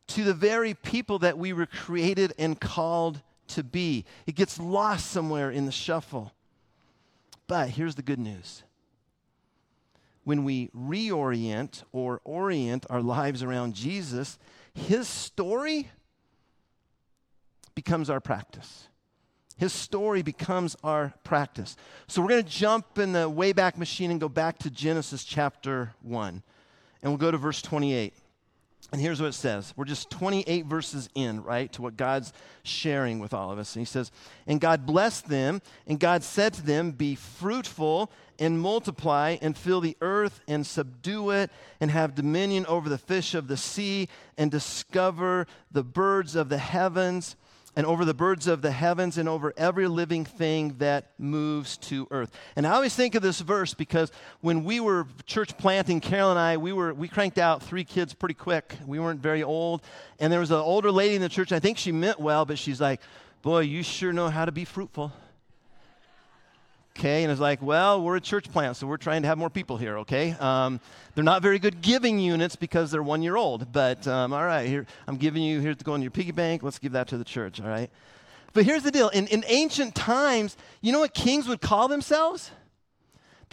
to 0.08 0.24
the 0.24 0.34
very 0.34 0.74
people 0.74 1.20
that 1.20 1.38
we 1.38 1.54
were 1.54 1.68
created 1.68 2.34
and 2.40 2.60
called 2.60 3.22
to 3.50 3.64
be. 3.64 4.06
It 4.26 4.36
gets 4.36 4.60
lost 4.60 5.12
somewhere 5.12 5.52
in 5.52 5.66
the 5.66 5.72
shuffle. 5.72 6.34
But 7.48 7.70
here's 7.70 7.96
the 7.96 8.02
good 8.02 8.20
news 8.20 8.64
when 10.24 10.44
we 10.44 10.70
reorient 10.70 11.84
or 11.92 12.22
orient 12.24 12.86
our 12.90 13.02
lives 13.02 13.44
around 13.44 13.76
Jesus, 13.76 14.40
his 14.74 15.08
story 15.08 15.90
becomes 17.76 18.10
our 18.10 18.20
practice. 18.20 18.88
His 19.58 19.74
story 19.74 20.22
becomes 20.22 20.76
our 20.84 21.14
practice. 21.24 21.76
So 22.08 22.22
we're 22.22 22.30
going 22.30 22.44
to 22.44 22.50
jump 22.50 22.98
in 22.98 23.14
the 23.14 23.30
Wayback 23.30 23.78
Machine 23.78 24.12
and 24.12 24.20
go 24.20 24.30
back 24.30 24.58
to 24.60 24.70
Genesis 24.70 25.24
chapter 25.24 25.94
1. 26.02 26.42
And 27.02 27.12
we'll 27.12 27.18
go 27.18 27.32
to 27.32 27.38
verse 27.38 27.62
28. 27.62 28.14
And 28.94 29.02
here's 29.02 29.20
what 29.20 29.30
it 29.30 29.34
says. 29.34 29.74
We're 29.76 29.86
just 29.86 30.12
28 30.12 30.68
verses 30.68 31.10
in, 31.16 31.44
right, 31.44 31.74
to 31.74 31.82
what 31.82 31.98
God's 31.98 32.32
sharing 32.62 33.18
with 33.18 33.34
all 33.34 33.50
of 33.50 33.58
us. 33.58 33.76
And 33.76 33.82
he 33.82 33.86
says, 33.86 34.12
And 34.46 34.62
God 34.62 34.86
blessed 34.86 35.28
them, 35.28 35.64
and 35.88 36.00
God 36.00 36.24
said 36.24 36.54
to 36.54 36.62
them, 36.62 36.92
Be 36.92 37.16
fruitful 37.16 38.12
and 38.38 38.62
multiply, 38.62 39.38
and 39.42 39.58
fill 39.58 39.82
the 39.82 39.98
earth 40.00 40.42
and 40.48 40.64
subdue 40.64 41.32
it, 41.32 41.50
and 41.80 41.90
have 41.90 42.14
dominion 42.14 42.68
over 42.68 42.88
the 42.88 43.00
fish 43.00 43.34
of 43.34 43.48
the 43.48 43.58
sea, 43.58 44.10
and 44.38 44.52
discover 44.52 45.48
the 45.72 45.84
birds 45.84 46.36
of 46.36 46.50
the 46.50 46.60
heavens 46.60 47.36
and 47.76 47.86
over 47.86 48.06
the 48.06 48.14
birds 48.14 48.48
of 48.48 48.62
the 48.62 48.72
heavens 48.72 49.18
and 49.18 49.28
over 49.28 49.54
every 49.58 49.88
living 49.88 50.26
thing 50.26 50.76
that 50.78 51.12
moves 51.18 51.78
to 51.78 52.08
earth. 52.12 52.32
And 52.56 52.68
I 52.68 52.72
always 52.74 52.96
think 52.96 53.16
of 53.16 53.22
this 53.22 53.40
verse 53.40 53.74
because 53.74 54.12
when 54.42 54.64
we 54.64 54.80
were 54.80 55.08
church 55.26 55.58
planting, 55.58 56.00
Carol 56.00 56.32
and 56.32 56.40
I, 56.40 56.58
we 56.58 56.74
were 56.74 56.94
we 56.94 57.08
cranked 57.08 57.38
out 57.38 57.64
three 57.64 57.84
kids 57.84 58.14
pretty 58.14 58.36
quick. 58.36 58.76
We 58.86 59.00
weren't 59.00 59.22
very 59.22 59.44
old, 59.44 59.82
and 60.20 60.32
there 60.32 60.40
was 60.40 60.52
an 60.52 60.58
older 60.58 60.92
lady 60.92 61.16
in 61.16 61.22
the 61.22 61.30
church. 61.30 61.52
I 61.52 61.60
think 61.60 61.78
she 61.78 61.92
meant 61.92 62.20
well, 62.20 62.46
but 62.46 62.60
she's 62.60 62.80
like, 62.80 63.02
"Boy, 63.42 63.62
you 63.62 63.84
sure 63.84 64.14
know 64.14 64.30
how 64.30 64.46
to 64.46 64.52
be 64.52 64.66
fruitful." 64.66 65.12
Okay, 66.98 67.24
and 67.24 67.32
it's 67.32 67.42
like, 67.42 67.60
well, 67.62 68.02
we're 68.04 68.18
a 68.18 68.22
church 68.22 68.52
plant, 68.52 68.78
so 68.78 68.86
we're 68.86 68.98
trying 68.98 69.24
to 69.24 69.28
have 69.28 69.38
more 69.38 69.50
people 69.50 69.78
here, 69.78 69.98
okay? 70.00 70.36
Um, 70.40 70.80
they're 71.16 71.24
not 71.24 71.42
very 71.42 71.58
good 71.58 71.82
giving 71.82 72.20
units 72.20 72.56
because 72.56 72.92
they're 72.92 73.02
one 73.02 73.24
year 73.24 73.36
old, 73.36 73.72
but 73.72 74.08
um, 74.08 74.32
all 74.32 74.46
right, 74.46 74.68
here, 74.68 74.86
I'm 75.08 75.18
giving 75.18 75.42
you, 75.42 75.60
here 75.60 75.74
to 75.74 75.84
go 75.84 75.96
in 75.96 76.04
your 76.04 76.12
piggy 76.12 76.32
bank, 76.32 76.62
let's 76.62 76.78
give 76.78 76.92
that 76.92 77.08
to 77.08 77.18
the 77.18 77.24
church, 77.24 77.60
all 77.60 77.68
right? 77.68 77.90
But 78.54 78.66
here's 78.66 78.84
the 78.84 78.92
deal 78.92 79.10
in, 79.10 79.26
in 79.28 79.44
ancient 79.48 79.96
times, 79.96 80.56
you 80.82 80.92
know 80.92 81.00
what 81.00 81.16
kings 81.16 81.48
would 81.48 81.62
call 81.62 81.88
themselves? 81.88 82.52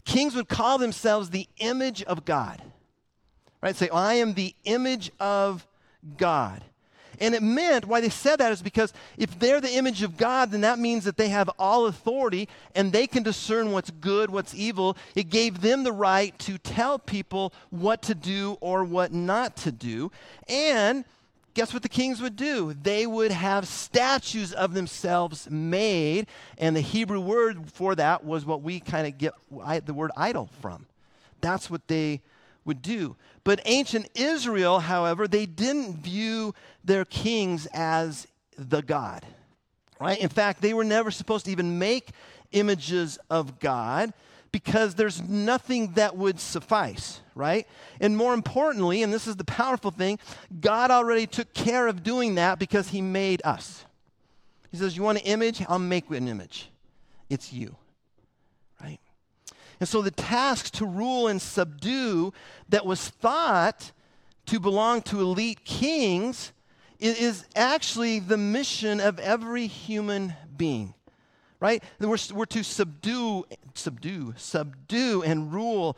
Kings 0.05 0.35
would 0.35 0.49
call 0.49 0.77
themselves 0.77 1.31
the 1.31 1.49
image 1.59 2.03
of 2.03 2.27
God, 2.27 2.61
right? 3.63 3.75
Say, 3.75 3.89
I 3.89 4.15
am 4.15 4.35
the 4.35 4.55
image 4.65 5.11
of 5.19 5.67
God. 6.19 6.63
And 7.21 7.35
it 7.35 7.43
meant, 7.43 7.87
why 7.87 8.01
they 8.01 8.09
said 8.09 8.37
that 8.37 8.51
is 8.51 8.63
because 8.63 8.95
if 9.19 9.39
they're 9.39 9.61
the 9.61 9.75
image 9.77 10.03
of 10.03 10.17
God, 10.17 10.51
then 10.51 10.63
that 10.63 10.79
means 10.79 11.05
that 11.05 11.19
they 11.19 11.29
have 11.29 11.51
all 11.59 11.87
authority 11.87 12.49
and 12.75 12.93
they 12.93 13.07
can 13.07 13.23
discern 13.23 13.73
what's 13.73 13.91
good, 13.91 14.31
what's 14.31 14.55
evil. 14.55 14.97
It 15.15 15.29
gave 15.29 15.61
them 15.61 15.85
the 15.85 15.93
right 15.93 16.37
to 16.41 16.57
tell 16.57 16.99
people 16.99 17.53
what 17.69 18.01
to 18.03 18.15
do 18.15 18.57
or 18.61 18.85
what 18.85 19.13
not 19.13 19.55
to 19.59 19.73
do. 19.73 20.11
And 20.49 21.05
guess 21.53 21.75
what 21.75 21.83
the 21.83 21.91
kings 21.91 22.23
would 22.23 22.37
do? 22.37 22.75
They 22.83 23.07
would 23.07 23.33
have 23.33 23.69
statues 23.69 24.55
of 24.55 24.73
themselves 24.73 25.51
made. 25.51 26.27
And 26.57 26.75
the 26.75 26.81
Hebrew 26.81 27.21
word 27.21 27.71
for 27.71 27.95
that 27.97 28.25
was 28.25 28.47
what 28.47 28.63
we 28.63 28.81
kind 28.81 29.07
of 29.07 29.19
get 29.19 29.35
the 29.85 29.95
word 29.95 30.11
idol 30.17 30.49
from. 30.63 30.87
That's 31.43 31.69
what 31.69 31.87
they 31.87 32.23
would 32.65 32.81
do. 32.83 33.17
But 33.45 33.61
ancient 33.65 34.09
Israel, 34.15 34.81
however, 34.81 35.27
they 35.27 35.47
didn't 35.47 35.97
view 35.97 36.55
their 36.85 37.05
kings 37.05 37.67
as 37.73 38.27
the 38.57 38.83
God. 38.83 39.25
Right? 40.01 40.19
In 40.19 40.29
fact, 40.29 40.63
they 40.63 40.75
were 40.75 40.85
never 40.85 41.11
supposed 41.11 41.45
to 41.47 41.51
even 41.51 41.79
make 41.79 42.11
images 42.53 43.19
of 43.29 43.61
God 43.61 44.13
because 44.53 44.95
there's 44.95 45.23
nothing 45.23 45.93
that 45.93 46.17
would 46.17 46.41
suffice, 46.41 47.21
right? 47.35 47.67
And 48.01 48.17
more 48.17 48.35
importantly, 48.35 49.03
and 49.03 49.13
this 49.13 49.27
is 49.27 49.37
the 49.37 49.45
powerful 49.45 49.91
thing, 49.91 50.19
God 50.61 50.91
already 50.91 51.27
took 51.27 51.53
care 51.55 51.87
of 51.87 52.03
doing 52.03 52.35
that 52.35 52.59
because 52.59 52.89
he 52.89 53.01
made 53.01 53.43
us. 53.45 53.85
He 54.71 54.77
says, 54.77 54.97
You 54.97 55.03
want 55.03 55.19
an 55.19 55.25
image? 55.25 55.63
I'll 55.69 55.79
make 55.79 56.11
an 56.11 56.29
image. 56.29 56.71
It's 57.29 57.53
you. 57.53 57.77
And 59.81 59.89
so 59.89 60.03
the 60.03 60.11
task 60.11 60.73
to 60.75 60.87
rule 60.87 61.27
and 61.27 61.41
subdue 61.41 62.33
that 62.69 62.85
was 62.85 63.09
thought 63.09 63.93
to 64.47 64.61
belong 64.61 65.03
to 65.03 65.21
elite 65.21 65.65
kings 65.65 66.53
is 66.99 67.47
actually 67.57 68.21
the 68.21 68.37
mission 68.37 69.01
of 69.01 69.19
every 69.19 69.67
human 69.67 70.35
being. 70.55 70.95
Right? 71.59 71.83
We're, 71.99 72.19
we're 72.35 72.47
to 72.47 72.63
subdue, 72.63 73.45
subdue, 73.75 74.35
subdue 74.37 75.23
and 75.23 75.53
rule 75.53 75.97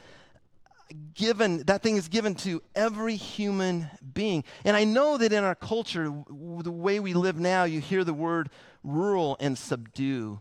given 1.15 1.63
that 1.65 1.83
thing 1.83 1.97
is 1.97 2.09
given 2.09 2.35
to 2.35 2.63
every 2.75 3.17
human 3.17 3.89
being 4.13 4.45
and 4.65 4.77
i 4.77 4.85
know 4.85 5.17
that 5.17 5.33
in 5.33 5.43
our 5.43 5.55
culture 5.55 6.13
the 6.29 6.71
way 6.71 7.01
we 7.01 7.15
live 7.15 7.39
now 7.39 7.65
you 7.65 7.81
hear 7.81 8.05
the 8.05 8.13
word 8.13 8.51
rule 8.85 9.37
and 9.41 9.57
subdue 9.57 10.39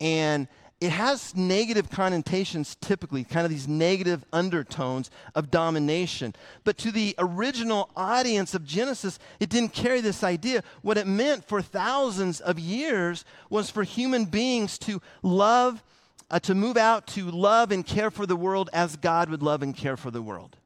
and 0.00 0.48
it 0.80 0.90
has 0.90 1.34
negative 1.34 1.90
connotations 1.90 2.76
typically, 2.80 3.24
kind 3.24 3.44
of 3.44 3.50
these 3.50 3.66
negative 3.66 4.24
undertones 4.32 5.10
of 5.34 5.50
domination. 5.50 6.34
But 6.62 6.78
to 6.78 6.92
the 6.92 7.16
original 7.18 7.90
audience 7.96 8.54
of 8.54 8.64
Genesis, 8.64 9.18
it 9.40 9.50
didn't 9.50 9.72
carry 9.72 10.00
this 10.00 10.22
idea. 10.22 10.62
What 10.82 10.96
it 10.96 11.08
meant 11.08 11.44
for 11.44 11.60
thousands 11.62 12.40
of 12.40 12.60
years 12.60 13.24
was 13.50 13.70
for 13.70 13.82
human 13.82 14.26
beings 14.26 14.78
to 14.78 15.02
love, 15.22 15.82
uh, 16.30 16.38
to 16.40 16.54
move 16.54 16.76
out 16.76 17.08
to 17.08 17.28
love 17.28 17.72
and 17.72 17.84
care 17.84 18.10
for 18.10 18.24
the 18.24 18.36
world 18.36 18.70
as 18.72 18.94
God 18.96 19.30
would 19.30 19.42
love 19.42 19.62
and 19.62 19.76
care 19.76 19.96
for 19.96 20.12
the 20.12 20.22
world. 20.22 20.56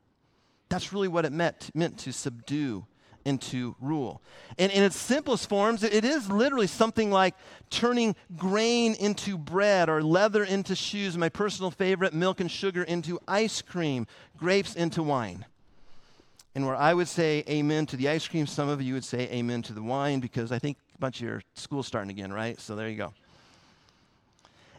That's 0.69 0.93
really 0.93 1.09
what 1.09 1.25
it 1.25 1.33
meant, 1.33 1.71
meant 1.75 1.99
to 2.01 2.13
subdue 2.13 2.85
into 3.25 3.77
rule. 3.81 4.21
And 4.59 4.71
in 4.73 4.83
its 4.83 4.97
simplest 4.97 5.49
forms, 5.49 5.83
it 5.83 6.05
is 6.05 6.31
literally 6.31 6.67
something 6.67 7.11
like 7.11 7.35
turning 7.71 8.15
grain 8.37 8.95
into 8.95 9.39
bread 9.39 9.89
or 9.89 10.03
leather 10.03 10.45
into 10.45 10.75
shoes, 10.75 11.17
my 11.17 11.29
personal 11.29 11.71
favorite, 11.71 12.13
milk 12.13 12.41
and 12.41 12.51
sugar 12.51 12.83
into 12.83 13.19
ice 13.27 13.63
cream, 13.63 14.07
grapes 14.39 14.75
into 14.75 15.03
wine. 15.03 15.47
And 16.55 16.67
where 16.67 16.77
I 16.77 16.93
would 16.93 17.09
say 17.09 17.45
amen 17.49 17.87
to 17.87 17.97
the 17.97 18.09
ice 18.09 18.29
cream, 18.29 18.47
some 18.47 18.69
of 18.69 18.83
you 18.83 18.95
would 18.95 19.05
say 19.05 19.29
amen 19.31 19.63
to 19.63 19.73
the 19.73 19.83
wine 19.83 20.21
because 20.21 20.53
I 20.53 20.59
think 20.59 20.77
a 20.95 20.99
bunch 20.99 21.21
of 21.21 21.27
your 21.27 21.43
school's 21.55 21.87
starting 21.87 22.11
again, 22.11 22.33
right? 22.33 22.61
So 22.61 22.77
there 22.77 22.89
you 22.89 22.97
go. 22.97 23.15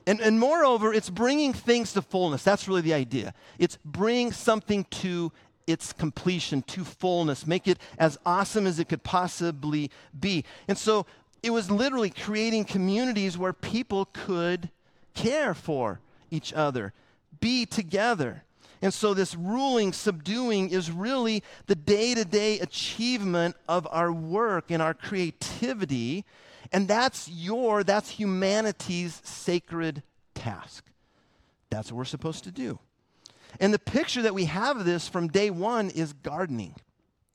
And, 0.06 0.20
and 0.20 0.40
moreover, 0.40 0.94
it's 0.94 1.10
bringing 1.10 1.54
things 1.54 1.94
to 1.94 2.02
fullness. 2.02 2.44
That's 2.44 2.68
really 2.68 2.82
the 2.82 2.94
idea. 2.94 3.34
It's 3.58 3.78
bring 3.86 4.32
something 4.32 4.86
to 4.86 5.32
its 5.68 5.94
completion, 5.94 6.62
to 6.64 6.84
fullness, 6.84 7.48
make 7.48 7.68
it 7.68 7.78
as 7.98 8.18
awesome 8.26 8.68
as 8.68 8.80
it 8.80 8.90
could 8.90 9.04
possibly 9.04 9.90
be. 10.18 10.44
And 10.68 10.78
so 10.78 11.06
it 11.42 11.52
was 11.52 11.70
literally 11.70 12.10
creating 12.10 12.66
communities 12.66 13.38
where 13.38 13.54
people 13.54 14.06
could 14.06 14.70
care 15.14 15.54
for 15.54 16.00
each 16.32 16.54
other, 16.54 16.94
be 17.40 17.66
together. 17.66 18.44
And 18.82 18.94
so, 18.94 19.14
this 19.14 19.34
ruling, 19.34 19.94
subduing 19.94 20.70
is 20.70 20.92
really 20.92 21.42
the 21.68 21.76
day 21.76 22.14
to 22.16 22.26
day 22.26 22.60
achievement 22.60 23.56
of 23.70 23.88
our 23.90 24.12
work 24.12 24.72
and 24.72 24.82
our 24.82 24.94
creativity. 24.94 26.26
And 26.74 26.88
that's 26.88 27.30
your, 27.30 27.84
that's 27.84 28.10
humanity's 28.10 29.22
sacred 29.24 30.04
task. 30.34 30.86
That's 31.70 31.92
what 31.92 32.00
we're 32.00 32.06
supposed 32.06 32.44
to 32.44 32.52
do. 32.52 32.80
And 33.60 33.74
the 33.74 33.80
picture 33.80 34.22
that 34.24 34.34
we 34.34 34.46
have 34.46 34.78
of 34.78 34.86
this 34.86 35.08
from 35.08 35.28
day 35.28 35.50
one 35.50 35.90
is 35.90 36.14
gardening. 36.14 36.76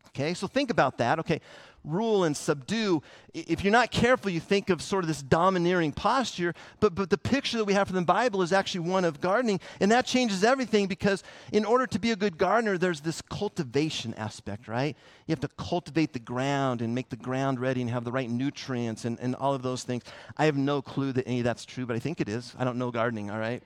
Okay, 0.09 0.35
so 0.35 0.47
think 0.47 0.71
about 0.71 0.99
that. 0.99 1.19
Okay, 1.21 1.41
rule 1.85 2.25
and 2.25 2.37
subdue. 2.37 3.03
If 3.35 3.63
you're 3.63 3.73
not 3.73 3.91
careful, 3.91 4.31
you 4.31 4.41
think 4.41 4.71
of 4.71 4.83
sort 4.83 5.05
of 5.05 5.09
this 5.09 5.23
domineering 5.23 5.93
posture, 5.93 6.55
but, 6.81 6.95
but 6.95 7.11
the 7.11 7.19
picture 7.19 7.59
that 7.59 7.65
we 7.65 7.73
have 7.73 7.89
from 7.89 7.97
the 7.97 8.03
Bible 8.03 8.43
is 8.43 8.53
actually 8.53 8.89
one 8.89 9.05
of 9.05 9.21
gardening, 9.21 9.61
and 9.81 9.91
that 9.93 10.07
changes 10.07 10.45
everything 10.45 10.87
because 10.87 11.23
in 11.53 11.65
order 11.65 11.87
to 11.87 11.99
be 11.99 12.11
a 12.11 12.17
good 12.17 12.39
gardener, 12.39 12.79
there's 12.79 13.01
this 13.01 13.23
cultivation 13.23 14.15
aspect, 14.15 14.69
right? 14.69 14.97
You 15.27 15.33
have 15.33 15.41
to 15.41 15.49
cultivate 15.49 16.13
the 16.13 16.19
ground 16.19 16.83
and 16.83 16.95
make 16.95 17.11
the 17.11 17.17
ground 17.17 17.61
ready 17.61 17.81
and 17.81 17.91
have 17.91 18.05
the 18.05 18.13
right 18.13 18.29
nutrients 18.29 19.05
and, 19.05 19.19
and 19.21 19.35
all 19.35 19.55
of 19.55 19.63
those 19.63 19.85
things. 19.85 20.03
I 20.37 20.47
have 20.47 20.57
no 20.57 20.83
clue 20.83 21.13
that 21.13 21.27
any 21.27 21.41
of 21.41 21.45
that's 21.45 21.65
true, 21.65 21.87
but 21.87 21.97
I 21.97 22.01
think 22.01 22.21
it 22.21 22.29
is. 22.29 22.55
I 22.59 22.65
don't 22.65 22.79
know 22.79 22.91
gardening, 22.91 23.31
all 23.31 23.39
right? 23.39 23.63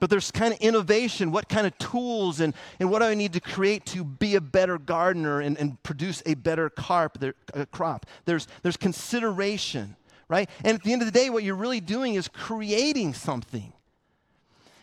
But 0.00 0.10
there's 0.10 0.30
kind 0.30 0.52
of 0.52 0.60
innovation. 0.60 1.30
What 1.30 1.48
kind 1.48 1.66
of 1.66 1.76
tools 1.78 2.40
and, 2.40 2.54
and 2.80 2.90
what 2.90 3.00
do 3.00 3.04
I 3.04 3.14
need 3.14 3.34
to 3.34 3.40
create 3.40 3.84
to 3.86 4.02
be 4.02 4.34
a 4.34 4.40
better 4.40 4.78
gardener 4.78 5.40
and, 5.40 5.56
and 5.58 5.80
produce 5.82 6.22
a 6.26 6.34
better 6.34 6.70
carp, 6.70 7.22
uh, 7.22 7.64
crop? 7.70 8.06
There's, 8.24 8.48
there's 8.62 8.76
consideration, 8.76 9.96
right? 10.28 10.48
And 10.64 10.76
at 10.76 10.82
the 10.82 10.92
end 10.92 11.02
of 11.02 11.06
the 11.06 11.12
day, 11.12 11.30
what 11.30 11.44
you're 11.44 11.54
really 11.54 11.80
doing 11.80 12.14
is 12.14 12.26
creating 12.26 13.14
something. 13.14 13.72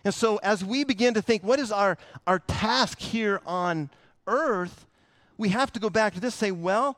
And 0.06 0.14
so 0.14 0.38
as 0.38 0.64
we 0.64 0.84
begin 0.84 1.16
to 1.16 1.22
think, 1.22 1.44
what 1.44 1.60
is 1.60 1.72
our, 1.72 1.98
our 2.26 2.40
task 2.40 3.00
here 3.00 3.42
on 3.46 3.90
earth? 4.28 4.86
We 5.38 5.50
have 5.50 5.74
to 5.74 5.80
go 5.80 5.90
back 5.90 6.14
to 6.14 6.20
this, 6.20 6.36
say, 6.36 6.52
well, 6.52 6.98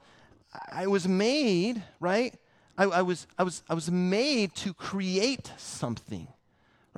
I 0.71 0.87
was 0.87 1.07
made, 1.07 1.81
right? 1.99 2.35
I, 2.77 2.83
I, 2.83 3.01
was, 3.01 3.27
I, 3.37 3.43
was, 3.43 3.63
I 3.69 3.73
was 3.73 3.89
made 3.89 4.53
to 4.55 4.73
create 4.73 5.51
something 5.57 6.27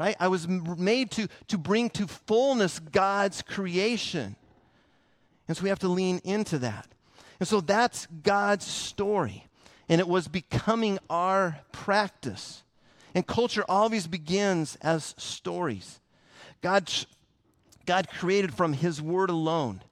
right? 0.02 0.16
I 0.20 0.30
was 0.30 0.48
made 0.48 1.12
to, 1.12 1.28
to 1.50 1.60
bring 1.60 1.92
to 1.92 2.08
fullness 2.08 2.80
God's 2.80 3.44
creation. 3.44 4.36
And 5.48 5.56
so 5.56 5.62
we 5.62 5.70
have 5.70 5.78
to 5.80 5.88
lean 5.88 6.20
into 6.24 6.58
that. 6.58 6.88
And 7.40 7.48
so 7.48 7.62
that's 7.62 8.08
God's 8.24 8.66
story. 8.66 9.46
And 9.88 10.02
it 10.02 10.08
was 10.08 10.28
becoming 10.28 10.98
our 11.08 11.60
practice. 11.72 12.64
And 13.14 13.28
culture 13.28 13.64
always 13.70 14.08
begins 14.08 14.76
as 14.82 15.14
stories. 15.20 16.00
God, 16.64 16.92
God 17.86 18.10
created 18.10 18.56
from 18.56 18.74
His 18.74 19.04
Word 19.04 19.30
alone 19.30 19.84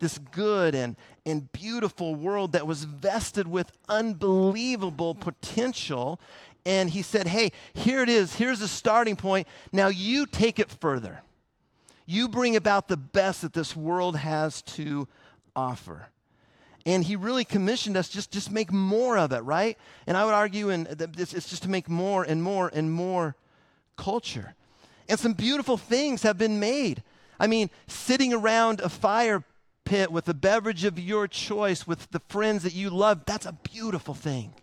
this 0.00 0.18
good 0.18 0.74
and, 0.74 0.96
and 1.24 1.50
beautiful 1.52 2.16
world 2.16 2.52
that 2.52 2.66
was 2.66 2.82
vested 2.82 3.46
with 3.46 3.70
unbelievable 3.88 5.14
potential 5.14 6.18
and 6.66 6.90
he 6.90 7.02
said, 7.02 7.26
Hey, 7.26 7.52
here 7.74 8.02
it 8.02 8.08
is. 8.08 8.34
Here's 8.36 8.60
the 8.60 8.68
starting 8.68 9.16
point. 9.16 9.46
Now 9.72 9.88
you 9.88 10.26
take 10.26 10.58
it 10.58 10.70
further. 10.70 11.22
You 12.06 12.28
bring 12.28 12.56
about 12.56 12.88
the 12.88 12.96
best 12.96 13.42
that 13.42 13.52
this 13.52 13.74
world 13.74 14.16
has 14.16 14.62
to 14.62 15.08
offer. 15.56 16.08
And 16.86 17.02
he 17.02 17.16
really 17.16 17.44
commissioned 17.44 17.96
us 17.96 18.08
just 18.08 18.30
just 18.30 18.50
make 18.50 18.70
more 18.70 19.16
of 19.16 19.32
it, 19.32 19.40
right? 19.40 19.78
And 20.06 20.16
I 20.16 20.24
would 20.24 20.34
argue, 20.34 20.68
and 20.68 20.86
it's, 21.18 21.32
just 21.32 21.62
to 21.62 21.70
make 21.70 21.88
more 21.88 22.24
and 22.24 22.42
more 22.42 22.70
and 22.74 22.92
more 22.92 23.36
culture. 23.96 24.54
And 25.08 25.18
some 25.18 25.32
beautiful 25.32 25.78
things 25.78 26.22
have 26.22 26.36
been 26.36 26.60
made. 26.60 27.02
I 27.40 27.46
mean, 27.46 27.70
sitting 27.86 28.32
around 28.32 28.80
a 28.80 28.88
fire 28.88 29.44
pit 29.84 30.12
with 30.12 30.28
a 30.28 30.34
beverage 30.34 30.84
of 30.84 30.98
your 30.98 31.26
choice 31.26 31.86
with 31.86 32.10
the 32.10 32.20
friends 32.28 32.62
that 32.64 32.74
you 32.74 32.90
love, 32.90 33.24
that's 33.24 33.46
a 33.46 33.52
beautiful 33.52 34.14
thing 34.14 34.54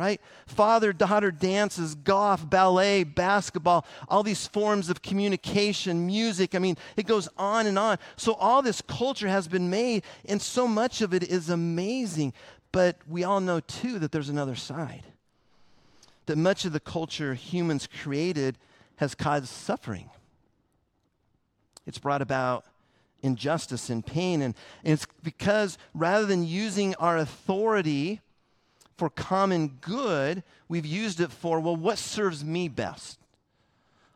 right? 0.00 0.18
Father 0.46 0.94
daughter 0.94 1.30
dances, 1.30 1.94
golf, 1.94 2.48
ballet, 2.48 3.04
basketball, 3.04 3.84
all 4.08 4.22
these 4.22 4.46
forms 4.46 4.88
of 4.88 5.02
communication, 5.02 6.06
music. 6.06 6.54
I 6.54 6.58
mean, 6.58 6.78
it 6.96 7.06
goes 7.06 7.28
on 7.36 7.66
and 7.66 7.78
on. 7.78 7.98
So, 8.16 8.32
all 8.32 8.62
this 8.62 8.80
culture 8.80 9.28
has 9.28 9.46
been 9.46 9.68
made, 9.68 10.02
and 10.24 10.40
so 10.40 10.66
much 10.66 11.02
of 11.02 11.12
it 11.12 11.22
is 11.22 11.50
amazing. 11.50 12.32
But 12.72 12.96
we 13.06 13.24
all 13.24 13.40
know, 13.40 13.60
too, 13.60 13.98
that 13.98 14.10
there's 14.10 14.30
another 14.30 14.56
side. 14.56 15.02
That 16.24 16.38
much 16.38 16.64
of 16.64 16.72
the 16.72 16.80
culture 16.80 17.34
humans 17.34 17.86
created 17.86 18.56
has 18.96 19.14
caused 19.14 19.48
suffering. 19.48 20.08
It's 21.86 21.98
brought 21.98 22.22
about 22.22 22.64
injustice 23.20 23.90
and 23.90 24.06
pain. 24.06 24.40
And, 24.40 24.54
and 24.82 24.94
it's 24.94 25.06
because 25.22 25.76
rather 25.92 26.24
than 26.24 26.46
using 26.46 26.94
our 26.94 27.18
authority, 27.18 28.20
for 29.00 29.08
common 29.08 29.78
good, 29.80 30.42
we've 30.68 30.84
used 30.84 31.20
it 31.20 31.32
for, 31.32 31.58
well, 31.58 31.74
what 31.74 31.96
serves 31.96 32.44
me 32.44 32.68
best? 32.68 33.18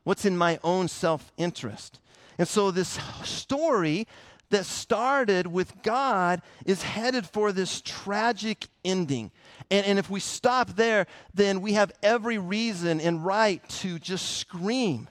What's 0.03 0.27
in 0.27 0.37
my 0.37 0.59
own 0.63 0.89
self 0.89 1.33
interest? 1.39 2.01
And 2.37 2.47
so 2.47 2.71
this 2.71 2.99
story 3.23 4.07
that 4.51 4.67
started 4.67 5.47
with 5.47 5.83
God 5.83 6.43
is 6.67 6.83
headed 6.83 7.27
for 7.27 7.51
this 7.51 7.81
tragic 7.81 8.67
ending. 8.85 9.31
And, 9.71 9.87
and 9.87 9.99
if 9.99 10.11
we 10.11 10.21
stop 10.21 10.77
there, 10.77 11.07
then 11.33 11.63
we 11.63 11.73
have 11.73 11.91
every 12.03 12.37
reason 12.37 13.01
and 13.01 13.25
right 13.25 13.67
to 13.81 13.99
just 13.99 14.37
scream. 14.37 15.09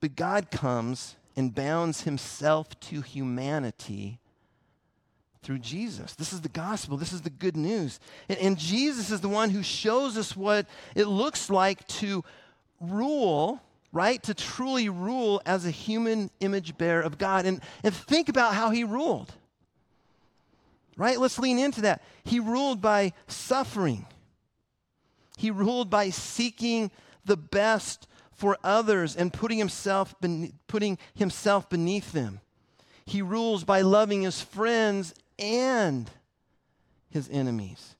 But 0.00 0.16
God 0.16 0.50
comes 0.50 1.16
and 1.36 1.54
bounds 1.54 2.04
himself 2.04 2.80
to 2.80 3.02
humanity 3.02 4.20
through 5.44 5.58
Jesus. 5.58 6.14
This 6.14 6.32
is 6.32 6.40
the 6.40 6.48
gospel. 6.48 6.96
This 6.96 7.12
is 7.12 7.22
the 7.22 7.30
good 7.30 7.56
news. 7.56 8.00
And, 8.28 8.38
and, 8.38 8.58
Jesus 8.58 9.10
is 9.10 9.20
the 9.20 9.28
one 9.28 9.50
who 9.50 9.62
shows 9.62 10.16
us 10.16 10.36
what 10.36 10.66
it 10.94 11.06
looks 11.06 11.50
like 11.50 11.86
to 11.88 12.24
rule, 12.80 13.60
right? 13.92 14.22
To 14.24 14.34
truly 14.34 14.88
rule 14.88 15.42
as 15.44 15.66
a 15.66 15.70
human 15.70 16.30
image 16.40 16.76
bearer 16.78 17.02
of 17.02 17.18
God. 17.18 17.44
And, 17.46 17.60
and 17.82 17.94
think 17.94 18.28
about 18.28 18.54
how 18.54 18.70
he 18.70 18.84
ruled, 18.84 19.32
right? 20.96 21.20
Let's 21.20 21.38
lean 21.38 21.58
into 21.58 21.82
that. 21.82 22.02
He 22.24 22.40
ruled 22.40 22.80
by 22.80 23.12
suffering, 23.28 24.06
he 25.36 25.50
ruled 25.50 25.90
by 25.90 26.10
seeking 26.10 26.90
the 27.24 27.36
best 27.36 28.08
for 28.32 28.58
others 28.64 29.14
and 29.14 29.32
putting 29.32 29.58
himself, 29.58 30.14
putting 30.66 30.98
himself 31.14 31.68
beneath 31.68 32.12
them. 32.12 32.40
He 33.06 33.20
rules 33.22 33.64
by 33.64 33.82
loving 33.82 34.22
his 34.22 34.40
friends 34.40 35.14
and 35.38 36.10
his 37.10 37.28
enemies. 37.30 37.96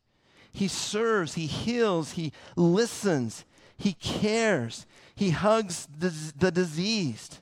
He 0.52 0.68
serves, 0.68 1.34
he 1.34 1.46
heals, 1.46 2.12
he 2.12 2.32
listens, 2.56 3.44
he 3.76 3.92
cares, 3.94 4.86
he 5.14 5.30
hugs 5.30 5.88
the, 5.98 6.12
the 6.38 6.50
diseased, 6.50 7.38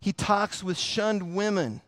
he 0.00 0.12
talks 0.12 0.62
with 0.62 0.78
shunned 0.78 1.34
women. 1.34 1.80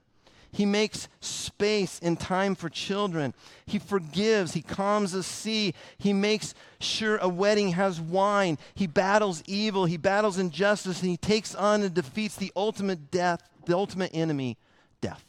He 0.50 0.64
makes 0.64 1.08
space 1.20 2.00
and 2.02 2.18
time 2.18 2.54
for 2.54 2.68
children. 2.70 3.34
He 3.66 3.78
forgives. 3.78 4.54
He 4.54 4.62
calms 4.62 5.12
the 5.12 5.22
sea. 5.22 5.74
He 5.98 6.12
makes 6.12 6.54
sure 6.80 7.18
a 7.18 7.28
wedding 7.28 7.72
has 7.72 8.00
wine. 8.00 8.58
He 8.74 8.86
battles 8.86 9.42
evil. 9.46 9.84
He 9.84 9.98
battles 9.98 10.38
injustice. 10.38 11.02
And 11.02 11.10
he 11.10 11.16
takes 11.18 11.54
on 11.54 11.82
and 11.82 11.92
defeats 11.92 12.36
the 12.36 12.50
ultimate 12.56 13.10
death, 13.10 13.42
the 13.66 13.76
ultimate 13.76 14.10
enemy, 14.14 14.56
death. 15.00 15.24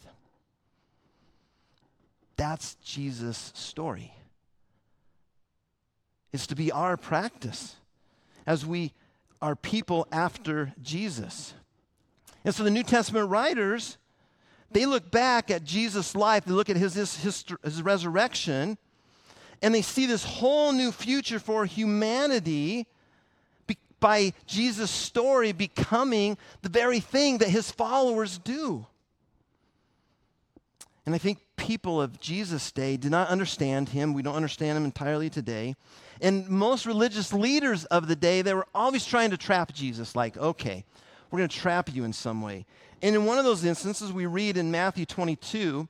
That's 2.39 2.75
Jesus' 2.75 3.51
story. 3.53 4.13
It's 6.31 6.47
to 6.47 6.55
be 6.55 6.71
our 6.71 6.95
practice 6.95 7.75
as 8.47 8.65
we 8.65 8.93
are 9.41 9.57
people 9.57 10.07
after 10.09 10.71
Jesus. 10.81 11.53
And 12.45 12.55
so 12.55 12.63
the 12.63 12.71
New 12.71 12.83
Testament 12.83 13.29
writers, 13.29 13.97
they 14.71 14.85
look 14.85 15.11
back 15.11 15.51
at 15.51 15.65
Jesus' 15.65 16.15
life, 16.15 16.45
they 16.45 16.53
look 16.53 16.69
at 16.69 16.77
his, 16.77 16.93
his, 16.93 17.17
his, 17.17 17.43
his 17.61 17.81
resurrection, 17.81 18.77
and 19.61 19.75
they 19.75 19.81
see 19.81 20.05
this 20.05 20.23
whole 20.23 20.71
new 20.71 20.93
future 20.93 21.39
for 21.39 21.65
humanity 21.65 22.87
by 23.99 24.31
Jesus' 24.47 24.91
story 24.91 25.51
becoming 25.51 26.37
the 26.61 26.69
very 26.69 27.01
thing 27.01 27.39
that 27.39 27.49
his 27.49 27.69
followers 27.69 28.37
do. 28.37 28.87
And 31.09 31.15
I 31.15 31.17
think 31.17 31.39
people 31.57 31.99
of 31.99 32.19
Jesus' 32.19 32.71
day 32.71 32.95
did 32.95 33.09
not 33.09 33.29
understand 33.29 33.89
him. 33.89 34.13
We 34.13 34.21
don't 34.21 34.35
understand 34.35 34.77
him 34.77 34.85
entirely 34.85 35.27
today. 35.27 35.75
And 36.21 36.47
most 36.47 36.85
religious 36.85 37.33
leaders 37.33 37.83
of 37.85 38.07
the 38.07 38.15
day, 38.15 38.43
they 38.43 38.53
were 38.53 38.67
always 38.75 39.03
trying 39.07 39.31
to 39.31 39.37
trap 39.37 39.73
Jesus, 39.73 40.15
like, 40.15 40.37
okay, 40.37 40.85
we're 41.31 41.39
going 41.39 41.49
to 41.49 41.57
trap 41.57 41.91
you 41.91 42.03
in 42.03 42.13
some 42.13 42.43
way. 42.43 42.67
And 43.01 43.15
in 43.15 43.25
one 43.25 43.39
of 43.39 43.43
those 43.43 43.65
instances, 43.65 44.13
we 44.13 44.27
read 44.27 44.55
in 44.55 44.69
Matthew 44.69 45.07
22, 45.07 45.87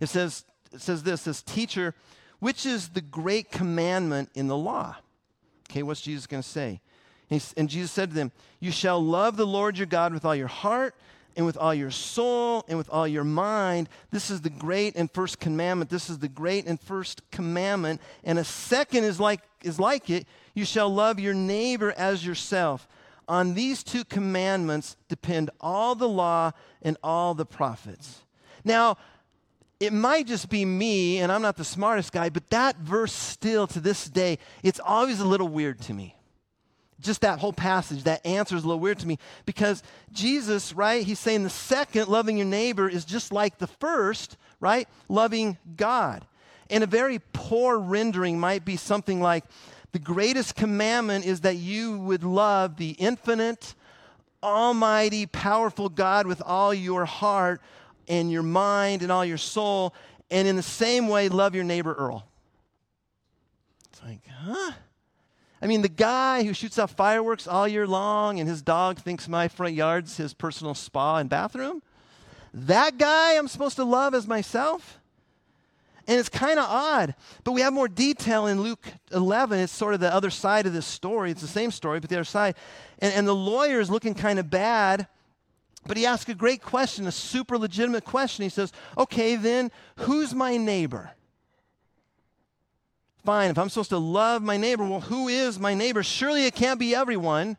it 0.00 0.06
says, 0.06 0.46
it 0.72 0.80
says 0.80 1.02
this, 1.02 1.20
says, 1.20 1.42
Teacher, 1.42 1.94
which 2.38 2.64
is 2.64 2.88
the 2.88 3.02
great 3.02 3.50
commandment 3.50 4.30
in 4.34 4.46
the 4.48 4.56
law? 4.56 4.96
Okay, 5.70 5.82
what's 5.82 6.00
Jesus 6.00 6.26
going 6.26 6.42
to 6.42 6.48
say? 6.48 6.80
And, 7.28 7.52
and 7.54 7.68
Jesus 7.68 7.92
said 7.92 8.08
to 8.08 8.14
them, 8.14 8.32
You 8.60 8.70
shall 8.70 8.98
love 9.04 9.36
the 9.36 9.46
Lord 9.46 9.76
your 9.76 9.86
God 9.86 10.14
with 10.14 10.24
all 10.24 10.34
your 10.34 10.46
heart 10.46 10.94
and 11.40 11.46
with 11.46 11.56
all 11.56 11.72
your 11.74 11.90
soul 11.90 12.66
and 12.68 12.76
with 12.76 12.90
all 12.90 13.08
your 13.08 13.24
mind. 13.24 13.88
This 14.10 14.30
is 14.30 14.42
the 14.42 14.50
great 14.50 14.94
and 14.94 15.10
first 15.10 15.40
commandment. 15.40 15.88
This 15.88 16.10
is 16.10 16.18
the 16.18 16.28
great 16.28 16.66
and 16.66 16.78
first 16.78 17.22
commandment. 17.30 18.02
And 18.24 18.38
a 18.38 18.44
second 18.44 19.04
is 19.04 19.18
like, 19.18 19.40
is 19.62 19.80
like 19.80 20.10
it 20.10 20.26
you 20.52 20.66
shall 20.66 20.90
love 20.90 21.18
your 21.18 21.32
neighbor 21.32 21.94
as 21.96 22.26
yourself. 22.26 22.86
On 23.26 23.54
these 23.54 23.82
two 23.82 24.04
commandments 24.04 24.98
depend 25.08 25.48
all 25.62 25.94
the 25.94 26.08
law 26.08 26.52
and 26.82 26.98
all 27.02 27.32
the 27.32 27.46
prophets. 27.46 28.20
Now, 28.62 28.98
it 29.78 29.94
might 29.94 30.26
just 30.26 30.50
be 30.50 30.66
me, 30.66 31.20
and 31.20 31.32
I'm 31.32 31.40
not 31.40 31.56
the 31.56 31.64
smartest 31.64 32.12
guy, 32.12 32.28
but 32.28 32.50
that 32.50 32.76
verse 32.76 33.14
still 33.14 33.66
to 33.68 33.80
this 33.80 34.10
day, 34.10 34.38
it's 34.62 34.78
always 34.78 35.20
a 35.20 35.24
little 35.24 35.48
weird 35.48 35.80
to 35.82 35.94
me 35.94 36.16
just 37.00 37.22
that 37.22 37.38
whole 37.38 37.52
passage, 37.52 38.04
that 38.04 38.24
answer 38.26 38.56
is 38.56 38.64
a 38.64 38.66
little 38.66 38.80
weird 38.80 38.98
to 39.00 39.06
me 39.06 39.18
because 39.46 39.82
Jesus, 40.12 40.72
right, 40.72 41.04
he's 41.04 41.18
saying 41.18 41.42
the 41.42 41.50
second, 41.50 42.08
loving 42.08 42.36
your 42.36 42.46
neighbor, 42.46 42.88
is 42.88 43.04
just 43.04 43.32
like 43.32 43.58
the 43.58 43.66
first, 43.66 44.36
right, 44.60 44.88
loving 45.08 45.58
God. 45.76 46.26
And 46.68 46.84
a 46.84 46.86
very 46.86 47.20
poor 47.32 47.78
rendering 47.78 48.38
might 48.38 48.64
be 48.64 48.76
something 48.76 49.20
like 49.20 49.44
the 49.92 49.98
greatest 49.98 50.54
commandment 50.54 51.26
is 51.26 51.40
that 51.40 51.56
you 51.56 51.98
would 51.98 52.22
love 52.22 52.76
the 52.76 52.90
infinite, 52.90 53.74
almighty, 54.42 55.26
powerful 55.26 55.88
God 55.88 56.26
with 56.26 56.40
all 56.42 56.72
your 56.72 57.04
heart 57.04 57.60
and 58.06 58.30
your 58.30 58.42
mind 58.42 59.02
and 59.02 59.10
all 59.10 59.24
your 59.24 59.38
soul, 59.38 59.94
and 60.30 60.46
in 60.46 60.56
the 60.56 60.62
same 60.62 61.08
way, 61.08 61.28
love 61.28 61.54
your 61.54 61.64
neighbor 61.64 61.92
Earl. 61.92 62.26
It's 63.90 64.02
like, 64.02 64.20
huh? 64.28 64.72
I 65.62 65.66
mean, 65.66 65.82
the 65.82 65.88
guy 65.88 66.42
who 66.42 66.54
shoots 66.54 66.78
off 66.78 66.92
fireworks 66.92 67.46
all 67.46 67.68
year 67.68 67.86
long 67.86 68.40
and 68.40 68.48
his 68.48 68.62
dog 68.62 68.98
thinks 68.98 69.28
my 69.28 69.48
front 69.48 69.74
yard's 69.74 70.16
his 70.16 70.32
personal 70.32 70.74
spa 70.74 71.16
and 71.16 71.28
bathroom, 71.28 71.82
that 72.54 72.96
guy 72.96 73.36
I'm 73.36 73.48
supposed 73.48 73.76
to 73.76 73.84
love 73.84 74.14
as 74.14 74.26
myself? 74.26 74.98
And 76.06 76.18
it's 76.18 76.30
kind 76.30 76.58
of 76.58 76.64
odd, 76.68 77.14
but 77.44 77.52
we 77.52 77.60
have 77.60 77.72
more 77.72 77.86
detail 77.86 78.46
in 78.46 78.62
Luke 78.62 78.84
11. 79.12 79.60
It's 79.60 79.72
sort 79.72 79.94
of 79.94 80.00
the 80.00 80.12
other 80.12 80.30
side 80.30 80.66
of 80.66 80.72
this 80.72 80.86
story. 80.86 81.30
It's 81.30 81.42
the 81.42 81.46
same 81.46 81.70
story, 81.70 82.00
but 82.00 82.10
the 82.10 82.16
other 82.16 82.24
side. 82.24 82.56
And, 82.98 83.14
and 83.14 83.28
the 83.28 83.34
lawyer 83.34 83.80
is 83.80 83.90
looking 83.90 84.14
kind 84.14 84.38
of 84.38 84.50
bad, 84.50 85.06
but 85.86 85.96
he 85.96 86.06
asks 86.06 86.28
a 86.28 86.34
great 86.34 86.62
question, 86.62 87.06
a 87.06 87.12
super 87.12 87.58
legitimate 87.58 88.04
question. 88.04 88.42
He 88.42 88.48
says, 88.48 88.72
Okay, 88.98 89.36
then, 89.36 89.70
who's 89.96 90.34
my 90.34 90.56
neighbor? 90.56 91.12
Fine, 93.24 93.50
if 93.50 93.58
I'm 93.58 93.68
supposed 93.68 93.90
to 93.90 93.98
love 93.98 94.42
my 94.42 94.56
neighbor, 94.56 94.84
well, 94.84 95.00
who 95.00 95.28
is 95.28 95.58
my 95.58 95.74
neighbor? 95.74 96.02
Surely 96.02 96.46
it 96.46 96.54
can't 96.54 96.80
be 96.80 96.94
everyone. 96.94 97.58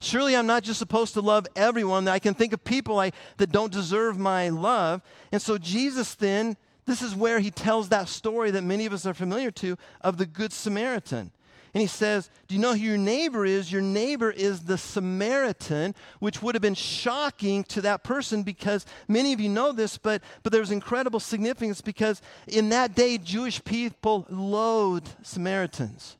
Surely 0.00 0.36
I'm 0.36 0.46
not 0.46 0.62
just 0.62 0.78
supposed 0.78 1.14
to 1.14 1.20
love 1.20 1.46
everyone. 1.54 2.04
that 2.04 2.12
I 2.12 2.18
can 2.18 2.34
think 2.34 2.52
of 2.52 2.64
people 2.64 2.98
I, 2.98 3.12
that 3.36 3.52
don't 3.52 3.72
deserve 3.72 4.18
my 4.18 4.48
love. 4.48 5.02
And 5.32 5.40
so 5.40 5.58
Jesus 5.58 6.14
then, 6.14 6.56
this 6.86 7.02
is 7.02 7.14
where 7.14 7.40
he 7.40 7.50
tells 7.50 7.88
that 7.88 8.08
story 8.08 8.50
that 8.52 8.62
many 8.62 8.86
of 8.86 8.92
us 8.92 9.06
are 9.06 9.14
familiar 9.14 9.50
to 9.52 9.76
of 10.00 10.16
the 10.16 10.26
Good 10.26 10.52
Samaritan. 10.52 11.30
And 11.76 11.82
he 11.82 11.88
says, 11.88 12.30
Do 12.48 12.54
you 12.54 12.60
know 12.62 12.72
who 12.72 12.78
your 12.78 12.96
neighbor 12.96 13.44
is? 13.44 13.70
Your 13.70 13.82
neighbor 13.82 14.30
is 14.30 14.60
the 14.60 14.78
Samaritan, 14.78 15.94
which 16.20 16.40
would 16.40 16.54
have 16.54 16.62
been 16.62 16.72
shocking 16.72 17.64
to 17.64 17.82
that 17.82 18.02
person 18.02 18.44
because 18.44 18.86
many 19.08 19.34
of 19.34 19.40
you 19.40 19.50
know 19.50 19.72
this, 19.72 19.98
but, 19.98 20.22
but 20.42 20.54
there's 20.54 20.70
incredible 20.70 21.20
significance 21.20 21.82
because 21.82 22.22
in 22.46 22.70
that 22.70 22.94
day, 22.94 23.18
Jewish 23.18 23.62
people 23.62 24.26
loathed 24.30 25.16
Samaritans. 25.22 26.16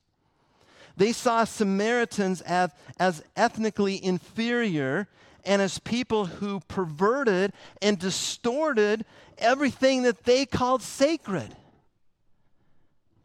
They 0.94 1.12
saw 1.12 1.44
Samaritans 1.44 2.42
as, 2.42 2.70
as 3.00 3.24
ethnically 3.34 4.04
inferior 4.04 5.08
and 5.42 5.62
as 5.62 5.78
people 5.78 6.26
who 6.26 6.60
perverted 6.68 7.54
and 7.80 7.98
distorted 7.98 9.06
everything 9.38 10.02
that 10.02 10.24
they 10.24 10.44
called 10.44 10.82
sacred. 10.82 11.56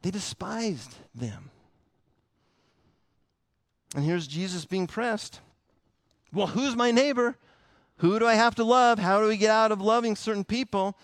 They 0.01 0.11
despised 0.11 0.95
them. 1.13 1.50
And 3.95 4.05
here's 4.05 4.27
Jesus 4.27 4.65
being 4.65 4.87
pressed. 4.87 5.39
Well, 6.33 6.47
who's 6.47 6.75
my 6.75 6.91
neighbor? 6.91 7.37
Who 7.97 8.17
do 8.19 8.25
I 8.25 8.35
have 8.35 8.55
to 8.55 8.63
love? 8.63 8.99
How 8.99 9.21
do 9.21 9.27
we 9.27 9.37
get 9.37 9.51
out 9.51 9.71
of 9.71 9.81
loving 9.81 10.15
certain 10.15 10.43
people? 10.43 10.97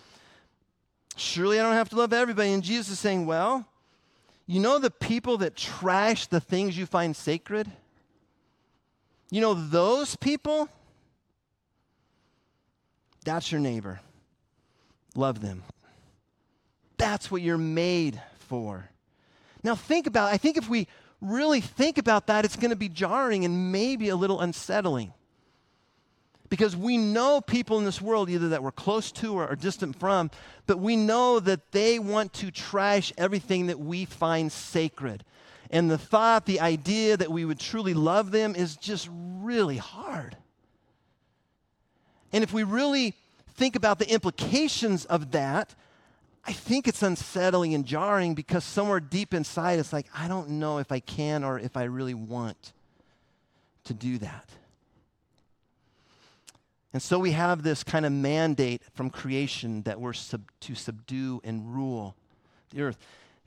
Surely 1.16 1.60
I 1.60 1.64
don't 1.64 1.74
have 1.74 1.90
to 1.90 1.96
love 1.96 2.14
everybody. 2.14 2.54
And 2.54 2.64
Jesus 2.64 2.94
is 2.94 3.00
saying, 3.00 3.26
Well, 3.26 3.66
you 4.46 4.60
know 4.60 4.80
the 4.80 4.92
people 4.92 5.38
that 5.40 5.56
trash 5.56 6.28
the 6.28 6.40
things 6.40 6.78
you 6.78 6.86
find 6.86 7.16
sacred? 7.16 7.70
You 9.30 9.42
know 9.42 9.54
those 9.54 10.16
people? 10.16 10.70
That's 13.26 13.52
your 13.52 13.60
neighbor. 13.60 14.00
Love 15.16 15.42
them. 15.42 15.64
That's 16.98 17.30
what 17.30 17.42
you're 17.42 17.58
made 17.58 18.22
for. 18.40 18.90
Now 19.64 19.76
think 19.76 20.08
about 20.08 20.32
I 20.32 20.38
think 20.38 20.56
if 20.56 20.70
we 20.70 20.88
really 21.22 21.62
think 21.62 21.98
about 21.98 22.28
that, 22.28 22.46
it's 22.46 22.56
going 22.56 22.70
to 22.70 22.76
be 22.76 22.90
jarring 22.90 23.46
and 23.46 23.72
maybe 23.72 24.10
a 24.10 24.16
little 24.16 24.40
unsettling. 24.40 25.14
Because 26.50 26.76
we 26.76 26.98
know 26.98 27.42
people 27.42 27.78
in 27.78 27.84
this 27.84 28.02
world, 28.02 28.30
either 28.30 28.50
that 28.50 28.64
we're 28.64 28.72
close 28.72 29.12
to 29.14 29.34
or, 29.34 29.48
or 29.48 29.56
distant 29.56 30.00
from, 30.00 30.32
but 30.66 30.80
we 30.80 30.96
know 30.96 31.40
that 31.40 31.72
they 31.72 32.00
want 32.00 32.34
to 32.34 32.52
trash 32.52 33.12
everything 33.18 33.68
that 33.68 33.80
we 33.80 34.06
find 34.06 34.52
sacred. 34.52 35.26
And 35.70 35.92
the 35.92 35.98
thought, 35.98 36.46
the 36.46 36.62
idea 36.62 37.18
that 37.18 37.32
we 37.32 37.44
would 37.44 37.60
truly 37.60 37.94
love 37.94 38.32
them 38.32 38.56
is 38.56 38.78
just 38.78 39.10
really 39.12 39.78
hard. 39.78 40.38
And 42.32 42.44
if 42.44 42.54
we 42.54 42.64
really 42.64 43.14
think 43.56 43.76
about 43.76 44.00
the 44.00 44.10
implications 44.10 45.04
of 45.06 45.32
that, 45.32 45.76
I 46.48 46.54
think 46.54 46.88
it's 46.88 47.04
unsettling 47.04 47.74
and 47.74 47.86
jarring 47.86 48.34
because 48.34 48.64
somewhere 48.64 49.02
deep 49.02 49.34
inside 49.34 49.80
it's 49.80 49.92
like, 49.92 50.08
I 50.16 50.30
don't 50.30 50.52
know 50.52 50.78
if 50.78 50.94
I 50.94 51.02
can 51.02 51.44
or 51.44 51.60
if 51.60 51.76
I 51.76 51.84
really 51.84 52.14
want 52.14 52.72
to 53.84 53.94
do 53.94 54.18
that. 54.20 54.50
And 56.94 57.02
so 57.02 57.20
we 57.20 57.32
have 57.32 57.64
this 57.64 57.84
kind 57.84 58.06
of 58.06 58.14
mandate 58.14 58.82
from 58.94 59.10
creation 59.10 59.82
that 59.84 60.00
we're 60.00 60.14
sub- 60.14 60.50
to 60.62 60.74
subdue 60.74 61.42
and 61.44 61.76
rule 61.76 62.16
the 62.70 62.82
earth. 62.82 62.98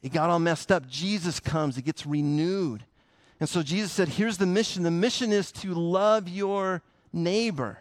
It 0.02 0.12
got 0.12 0.28
all 0.28 0.38
messed 0.38 0.70
up. 0.70 0.86
Jesus 0.86 1.40
comes, 1.40 1.78
it 1.78 1.82
gets 1.82 2.04
renewed. 2.04 2.84
And 3.40 3.48
so 3.48 3.62
Jesus 3.62 3.92
said, 3.92 4.08
Here's 4.08 4.36
the 4.36 4.46
mission. 4.46 4.82
The 4.82 4.90
mission 4.90 5.32
is 5.32 5.50
to 5.52 5.72
love 5.72 6.28
your 6.28 6.82
neighbor, 7.14 7.78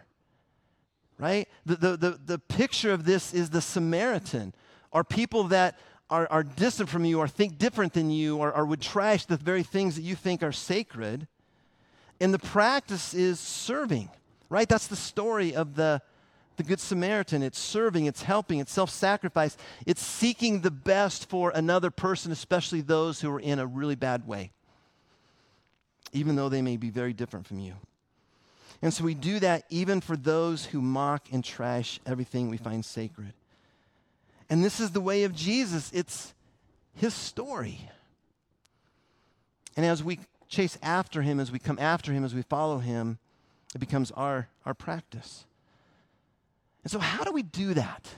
right? 1.18 1.46
The, 1.66 1.76
the, 1.76 1.96
the, 1.96 2.20
the 2.24 2.38
picture 2.38 2.92
of 2.92 3.04
this 3.04 3.34
is 3.34 3.50
the 3.50 3.60
Samaritan 3.60 4.54
are 4.92 5.04
people 5.04 5.44
that 5.44 5.78
are, 6.10 6.26
are 6.30 6.42
distant 6.42 6.88
from 6.88 7.04
you 7.04 7.20
or 7.20 7.28
think 7.28 7.56
different 7.56 7.92
than 7.92 8.10
you 8.10 8.36
or, 8.36 8.52
or 8.52 8.66
would 8.66 8.80
trash 8.80 9.24
the 9.24 9.36
very 9.36 9.62
things 9.62 9.94
that 9.96 10.02
you 10.02 10.14
think 10.14 10.42
are 10.42 10.52
sacred. 10.52 11.26
And 12.20 12.34
the 12.34 12.38
practice 12.38 13.14
is 13.14 13.40
serving, 13.40 14.10
right? 14.48 14.68
That's 14.68 14.88
the 14.88 14.96
story 14.96 15.54
of 15.54 15.76
the, 15.76 16.02
the 16.56 16.64
Good 16.64 16.80
Samaritan. 16.80 17.42
It's 17.42 17.58
serving, 17.58 18.06
it's 18.06 18.22
helping, 18.22 18.58
it's 18.58 18.72
self 18.72 18.90
sacrifice, 18.90 19.56
it's 19.86 20.02
seeking 20.02 20.60
the 20.60 20.70
best 20.70 21.30
for 21.30 21.50
another 21.54 21.90
person, 21.90 22.32
especially 22.32 22.80
those 22.80 23.20
who 23.20 23.30
are 23.30 23.40
in 23.40 23.58
a 23.58 23.66
really 23.66 23.94
bad 23.94 24.26
way, 24.26 24.50
even 26.12 26.36
though 26.36 26.48
they 26.48 26.62
may 26.62 26.76
be 26.76 26.90
very 26.90 27.12
different 27.12 27.46
from 27.46 27.60
you. 27.60 27.74
And 28.82 28.92
so 28.92 29.04
we 29.04 29.14
do 29.14 29.38
that 29.40 29.64
even 29.68 30.00
for 30.00 30.16
those 30.16 30.66
who 30.66 30.80
mock 30.80 31.28
and 31.32 31.44
trash 31.44 32.00
everything 32.04 32.48
we 32.48 32.56
find 32.56 32.84
sacred. 32.84 33.32
And 34.50 34.64
this 34.64 34.80
is 34.80 34.90
the 34.90 35.00
way 35.00 35.22
of 35.22 35.34
Jesus, 35.34 35.90
it's 35.94 36.34
his 36.94 37.14
story. 37.14 37.88
And 39.76 39.86
as 39.86 40.02
we 40.02 40.18
chase 40.48 40.76
after 40.82 41.22
him, 41.22 41.38
as 41.38 41.52
we 41.52 41.60
come 41.60 41.78
after 41.78 42.12
him, 42.12 42.24
as 42.24 42.34
we 42.34 42.42
follow 42.42 42.78
him, 42.78 43.18
it 43.74 43.78
becomes 43.78 44.10
our, 44.10 44.48
our 44.66 44.74
practice. 44.74 45.44
And 46.82 46.90
so, 46.90 46.98
how 46.98 47.22
do 47.22 47.30
we 47.30 47.44
do 47.44 47.74
that? 47.74 48.08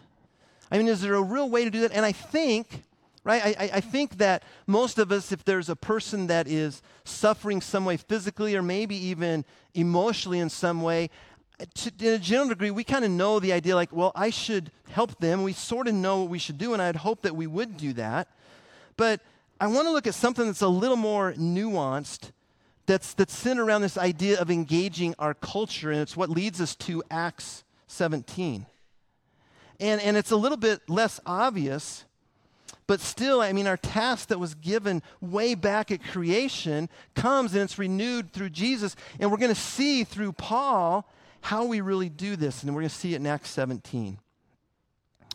I 0.70 0.78
mean, 0.78 0.88
is 0.88 1.02
there 1.02 1.14
a 1.14 1.22
real 1.22 1.50
way 1.50 1.64
to 1.64 1.70
do 1.70 1.80
that? 1.80 1.92
And 1.92 2.06
I 2.06 2.12
think, 2.12 2.84
right, 3.24 3.54
I, 3.58 3.70
I 3.74 3.80
think 3.80 4.16
that 4.16 4.42
most 4.66 4.98
of 4.98 5.12
us, 5.12 5.32
if 5.32 5.44
there's 5.44 5.68
a 5.68 5.76
person 5.76 6.28
that 6.28 6.48
is 6.48 6.80
suffering 7.04 7.60
some 7.60 7.84
way 7.84 7.98
physically 7.98 8.56
or 8.56 8.62
maybe 8.62 8.96
even 8.96 9.44
emotionally 9.74 10.38
in 10.38 10.48
some 10.48 10.80
way, 10.80 11.10
to, 11.74 11.92
in 12.00 12.14
a 12.14 12.18
general 12.18 12.48
degree, 12.48 12.70
we 12.70 12.84
kind 12.84 13.04
of 13.04 13.10
know 13.10 13.40
the 13.40 13.52
idea 13.52 13.74
like, 13.74 13.92
well, 13.92 14.12
I 14.14 14.30
should 14.30 14.70
help 14.90 15.18
them. 15.18 15.42
We 15.42 15.52
sort 15.52 15.88
of 15.88 15.94
know 15.94 16.20
what 16.20 16.30
we 16.30 16.38
should 16.38 16.58
do, 16.58 16.72
and 16.72 16.82
I'd 16.82 16.96
hope 16.96 17.22
that 17.22 17.36
we 17.36 17.46
would 17.46 17.76
do 17.76 17.92
that. 17.94 18.28
But 18.96 19.20
I 19.60 19.66
want 19.66 19.86
to 19.86 19.92
look 19.92 20.06
at 20.06 20.14
something 20.14 20.46
that's 20.46 20.62
a 20.62 20.68
little 20.68 20.96
more 20.96 21.32
nuanced, 21.34 22.32
that's, 22.86 23.14
that's 23.14 23.36
centered 23.36 23.64
around 23.64 23.82
this 23.82 23.96
idea 23.96 24.40
of 24.40 24.50
engaging 24.50 25.14
our 25.18 25.34
culture, 25.34 25.90
and 25.90 26.00
it's 26.00 26.16
what 26.16 26.30
leads 26.30 26.60
us 26.60 26.74
to 26.76 27.02
Acts 27.10 27.64
17. 27.86 28.66
And, 29.80 30.00
and 30.00 30.16
it's 30.16 30.30
a 30.30 30.36
little 30.36 30.58
bit 30.58 30.88
less 30.88 31.20
obvious, 31.26 32.04
but 32.86 33.00
still, 33.00 33.40
I 33.40 33.52
mean, 33.52 33.66
our 33.66 33.76
task 33.76 34.28
that 34.28 34.38
was 34.38 34.54
given 34.54 35.02
way 35.20 35.54
back 35.54 35.90
at 35.90 36.02
creation 36.02 36.88
comes 37.14 37.54
and 37.54 37.62
it's 37.62 37.78
renewed 37.78 38.32
through 38.32 38.50
Jesus. 38.50 38.96
And 39.18 39.30
we're 39.30 39.38
going 39.38 39.54
to 39.54 39.60
see 39.60 40.04
through 40.04 40.32
Paul 40.32 41.08
how 41.42 41.66
we 41.66 41.80
really 41.80 42.08
do 42.08 42.36
this. 42.36 42.62
And 42.62 42.74
we're 42.74 42.82
going 42.82 42.88
to 42.88 42.94
see 42.94 43.12
it 43.12 43.16
in 43.16 43.26
Acts 43.26 43.50
17. 43.50 44.18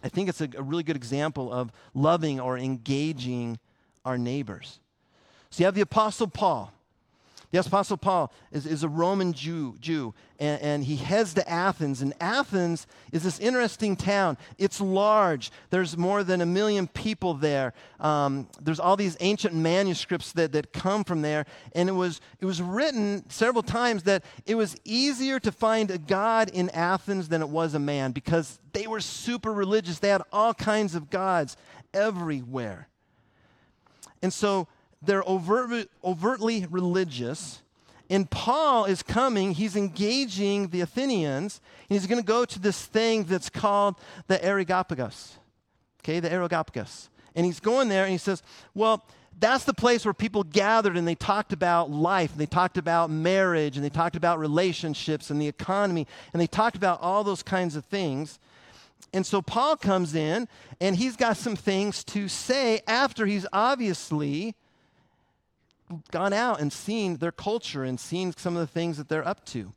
I 0.04 0.10
think 0.10 0.30
it's 0.30 0.42
a, 0.42 0.50
a 0.58 0.64
really 0.64 0.84
good 0.84 0.96
example 0.96 1.52
of 1.52 1.72
loving 1.94 2.40
or 2.40 2.58
engaging 2.58 3.60
our 4.06 4.18
neighbors. 4.18 4.80
So 5.50 5.62
you 5.62 5.66
have 5.66 5.76
the 5.76 5.82
Apostle 5.82 6.28
Paul. 6.28 6.74
The 7.64 7.70
Apostle 7.70 7.98
Paul 7.98 8.32
is, 8.52 8.68
is 8.68 8.84
a 8.84 8.90
Roman 8.90 9.34
Jew, 9.34 9.78
Jew 9.80 10.14
and, 10.40 10.62
and, 10.62 10.84
he 10.84 10.96
heads 10.96 11.34
to 11.34 11.50
Athens. 11.50 12.04
And 12.04 12.14
Athens 12.22 12.86
is 13.12 13.24
this 13.24 13.40
interesting 13.40 13.96
town. 13.96 14.38
It's 14.60 14.80
large, 14.80 15.52
there's 15.72 15.98
more 15.98 16.24
than 16.24 16.42
a 16.42 16.46
million 16.46 16.88
people 16.88 17.34
there. 17.34 17.74
Um, 18.00 18.48
there's 18.62 18.80
all 18.80 18.96
these 18.96 19.18
ancient 19.22 19.56
manuscripts 19.56 20.34
that, 20.34 20.52
that 20.52 20.72
come 20.72 21.04
from 21.04 21.24
there. 21.24 21.48
And 21.74 21.90
it 21.90 21.94
was, 21.94 22.22
it 22.40 22.46
was 22.46 22.62
written 22.62 23.28
several 23.30 23.64
times 23.64 24.04
that 24.04 24.24
it 24.46 24.54
was 24.54 24.76
easier 24.84 25.40
to 25.40 25.52
find 25.52 25.90
a 25.90 25.98
God 25.98 26.50
in 26.50 26.70
Athens 26.70 27.28
than 27.28 27.42
it 27.42 27.50
was 27.50 27.74
a 27.74 27.80
man 27.80 28.12
because 28.12 28.60
they 28.74 28.86
were 28.86 29.02
super 29.02 29.52
religious. 29.52 29.98
They 29.98 30.10
had 30.10 30.22
all 30.32 30.54
kinds 30.54 30.94
of 30.94 31.10
gods 31.10 31.58
everywhere. 31.92 32.88
And 34.22 34.32
so 34.32 34.68
they're 35.02 35.28
overt, 35.28 35.90
overtly 36.04 36.66
religious. 36.70 37.62
And 38.10 38.30
Paul 38.30 38.86
is 38.86 39.04
coming, 39.04 39.52
he's 39.52 39.76
engaging 39.76 40.70
the 40.70 40.82
Athenians, 40.82 41.60
and 41.90 42.00
he's 42.00 42.08
going 42.08 42.22
to 42.22 42.26
go 42.26 42.46
to 42.46 42.60
this 42.60 42.86
thing 42.86 43.26
that's 43.26 43.50
called 43.50 43.96
the 44.28 44.44
Areopagus. 44.44 45.38
Okay, 46.02 46.20
the 46.20 46.32
Areopagus. 46.32 47.10
And 47.36 47.46
he's 47.46 47.60
going 47.60 47.90
there 47.90 48.04
and 48.04 48.12
he 48.12 48.18
says, 48.18 48.42
Well, 48.74 49.04
that's 49.40 49.66
the 49.66 49.74
place 49.74 50.06
where 50.06 50.14
people 50.14 50.44
gathered 50.44 50.98
and 50.98 51.08
they 51.08 51.16
talked 51.16 51.54
about 51.54 51.92
life, 51.92 52.32
and 52.32 52.40
they 52.40 52.46
talked 52.46 52.78
about 52.78 53.10
marriage, 53.10 53.76
and 53.76 53.86
they 53.86 53.90
talked 53.90 54.16
about 54.16 54.40
relationships 54.40 55.30
and 55.30 55.40
the 55.40 55.48
economy, 55.48 56.08
and 56.34 56.42
they 56.42 56.48
talked 56.48 56.76
about 56.76 57.02
all 57.02 57.24
those 57.24 57.44
kinds 57.44 57.76
of 57.76 57.86
things. 57.86 58.40
And 59.14 59.26
so 59.26 59.42
Paul 59.42 59.78
comes 59.78 60.16
in 60.16 60.48
and 60.82 60.96
he's 60.96 61.16
got 61.16 61.38
some 61.38 61.56
things 61.56 62.04
to 62.06 62.28
say 62.28 62.82
after 62.88 63.26
he's 63.26 63.46
obviously 63.54 64.56
gone 66.12 66.34
out 66.34 66.60
and 66.60 66.72
seen 66.72 67.18
their 67.18 67.32
culture 67.32 67.84
and 67.84 68.00
seen 68.00 68.34
some 68.36 68.56
of 68.56 68.60
the 68.60 68.72
things 68.72 68.98
that 68.98 69.10
they're 69.10 69.28
up 69.28 69.46
to. 69.46 69.74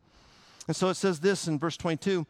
And 0.66 0.76
so 0.76 0.88
it 0.88 0.94
says 0.94 1.20
this 1.20 1.48
in 1.48 1.58
verse 1.58 1.76
22 1.76 2.26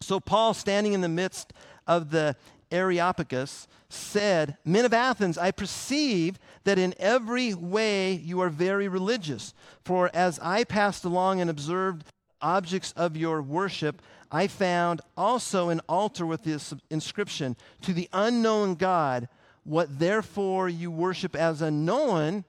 So 0.00 0.20
Paul, 0.20 0.54
standing 0.54 0.92
in 0.92 1.00
the 1.00 1.08
midst 1.08 1.52
of 1.86 2.10
the 2.10 2.36
Areopagus, 2.70 3.66
said, 3.88 4.56
Men 4.64 4.84
of 4.84 4.94
Athens, 4.94 5.36
I 5.36 5.50
perceive 5.50 6.38
that 6.64 6.78
in 6.78 6.94
every 6.98 7.54
way 7.54 8.12
you 8.12 8.40
are 8.40 8.48
very 8.48 8.88
religious. 8.88 9.54
For 9.84 10.10
as 10.14 10.38
I 10.40 10.64
passed 10.64 11.04
along 11.04 11.40
and 11.40 11.50
observed 11.50 12.04
objects 12.40 12.92
of 12.96 13.16
your 13.16 13.42
worship, 13.42 14.00
I 14.30 14.46
found 14.46 15.00
also 15.16 15.68
an 15.68 15.80
altar 15.88 16.24
with 16.24 16.44
this 16.44 16.72
inscription 16.88 17.56
To 17.82 17.92
the 17.92 18.08
unknown 18.12 18.76
God, 18.76 19.28
what 19.64 19.98
therefore 19.98 20.68
you 20.68 20.90
worship 20.90 21.34
as 21.34 21.60
unknown, 21.60 22.44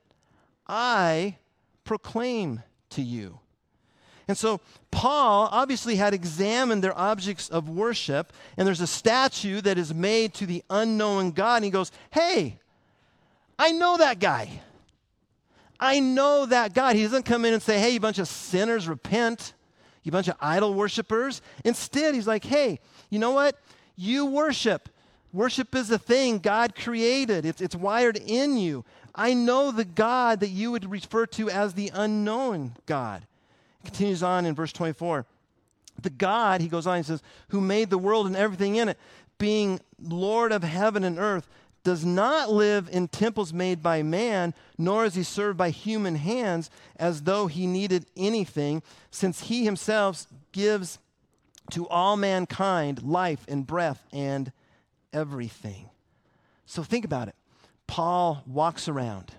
I 0.72 1.38
proclaim 1.84 2.64
to 2.92 3.02
you. 3.02 3.40
And 4.28 4.38
so 4.38 4.62
Paul 4.92 5.50
obviously 5.52 5.98
had 5.98 6.14
examined 6.14 6.82
their 6.82 6.98
objects 6.98 7.50
of 7.50 7.68
worship, 7.68 8.32
and 8.56 8.66
there's 8.66 8.80
a 8.80 8.88
statue 8.88 9.60
that 9.62 9.78
is 9.78 9.94
made 9.94 10.34
to 10.36 10.46
the 10.46 10.64
unknown 10.70 11.32
God, 11.32 11.58
and 11.58 11.66
he 11.66 11.72
goes, 11.72 11.92
Hey, 12.12 12.58
I 13.60 13.72
know 13.72 13.98
that 13.98 14.20
guy. 14.20 14.62
I 15.78 16.00
know 16.00 16.46
that 16.46 16.74
God. 16.74 16.96
He 16.96 17.04
doesn't 17.04 17.24
come 17.24 17.44
in 17.44 17.54
and 17.54 17.62
say, 17.62 17.78
Hey, 17.78 17.90
you 17.92 18.00
bunch 18.00 18.20
of 18.20 18.28
sinners, 18.30 18.88
repent, 18.88 19.54
you 20.04 20.14
bunch 20.14 20.30
of 20.30 20.36
idol 20.40 20.74
worshippers. 20.74 21.42
Instead, 21.66 22.16
he's 22.16 22.28
like, 22.28 22.46
Hey, 22.46 22.80
you 23.10 23.20
know 23.20 23.32
what? 23.32 23.58
You 23.98 24.28
worship. 24.28 24.88
Worship 25.34 25.76
is 25.76 25.90
a 25.92 25.98
thing 25.98 26.40
God 26.40 26.76
created, 26.76 27.46
it's, 27.46 27.62
it's 27.62 27.76
wired 27.76 28.18
in 28.18 28.58
you. 28.58 28.86
I 29.14 29.34
know 29.34 29.72
the 29.72 29.86
God 29.86 30.40
that 30.40 30.50
you 30.50 30.72
would 30.72 30.90
refer 30.90 31.26
to 31.28 31.50
as 31.50 31.74
the 31.74 31.92
unknown 31.94 32.76
God. 32.86 33.26
It 33.84 33.88
continues 33.88 34.24
on 34.24 34.46
in 34.46 34.56
verse 34.56 34.72
24. 34.74 35.26
The 36.02 36.10
God, 36.10 36.62
he 36.62 36.68
goes 36.68 36.88
on, 36.88 36.98
he 36.98 37.04
says, 37.04 37.22
who 37.50 37.62
made 37.62 37.90
the 37.90 37.98
world 37.98 38.28
and 38.28 38.36
everything 38.36 38.76
in 38.76 38.90
it, 38.90 38.98
being 39.38 39.80
Lord 40.02 40.52
of 40.52 40.64
heaven 40.64 41.04
and 41.04 41.20
earth, 41.20 41.48
does 41.84 42.06
not 42.06 42.52
live 42.52 42.88
in 42.92 43.08
temples 43.08 43.52
made 43.52 43.82
by 43.82 44.04
man, 44.04 44.54
nor 44.78 45.06
is 45.06 45.16
he 45.16 45.24
served 45.24 45.58
by 45.58 45.72
human 45.72 46.16
hands 46.16 46.70
as 46.96 47.24
though 47.24 47.48
he 47.48 47.66
needed 47.66 48.06
anything, 48.16 48.84
since 49.10 49.42
he 49.42 49.66
himself 49.66 50.28
gives 50.52 51.00
to 51.72 51.88
all 51.88 52.18
mankind 52.18 53.02
life 53.02 53.46
and 53.48 53.66
breath 53.66 54.06
and 54.12 54.52
everything. 55.12 55.90
So 56.66 56.84
think 56.84 57.04
about 57.04 57.28
it. 57.28 57.36
Paul 57.92 58.42
walks 58.48 58.88
around, 58.88 59.34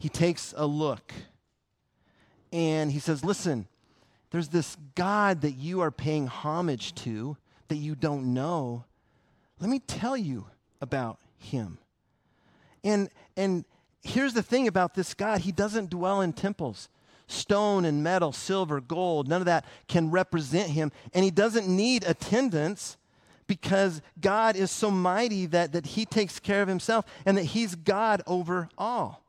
he 0.00 0.08
takes 0.08 0.52
a 0.56 0.66
look, 0.66 1.12
and 2.52 2.90
he 2.90 2.98
says, 2.98 3.24
Listen, 3.24 3.68
there's 4.32 4.48
this 4.48 4.76
God 4.96 5.42
that 5.42 5.52
you 5.52 5.80
are 5.80 5.92
paying 5.92 6.26
homage 6.26 6.96
to 6.96 7.36
that 7.68 7.76
you 7.76 7.94
don't 7.94 8.34
know. 8.34 8.86
Let 9.60 9.70
me 9.70 9.78
tell 9.78 10.16
you 10.16 10.46
about 10.80 11.20
him. 11.38 11.78
And, 12.82 13.08
and 13.36 13.64
here's 14.02 14.34
the 14.34 14.42
thing 14.42 14.66
about 14.66 14.94
this 14.94 15.14
God 15.14 15.42
He 15.42 15.52
doesn't 15.52 15.90
dwell 15.90 16.22
in 16.22 16.32
temples. 16.32 16.88
Stone 17.28 17.84
and 17.84 18.02
metal, 18.02 18.32
silver, 18.32 18.80
gold, 18.80 19.28
none 19.28 19.42
of 19.42 19.46
that 19.46 19.64
can 19.86 20.10
represent 20.10 20.70
him. 20.70 20.90
And 21.14 21.24
he 21.24 21.30
doesn't 21.30 21.68
need 21.68 22.02
attendance 22.02 22.96
because 23.50 24.00
God 24.20 24.54
is 24.54 24.70
so 24.70 24.92
mighty 24.92 25.44
that, 25.46 25.72
that 25.72 25.84
he 25.84 26.06
takes 26.06 26.38
care 26.38 26.62
of 26.62 26.68
himself 26.68 27.04
and 27.26 27.36
that 27.36 27.46
he's 27.46 27.74
God 27.74 28.22
over 28.24 28.68
all. 28.78 29.24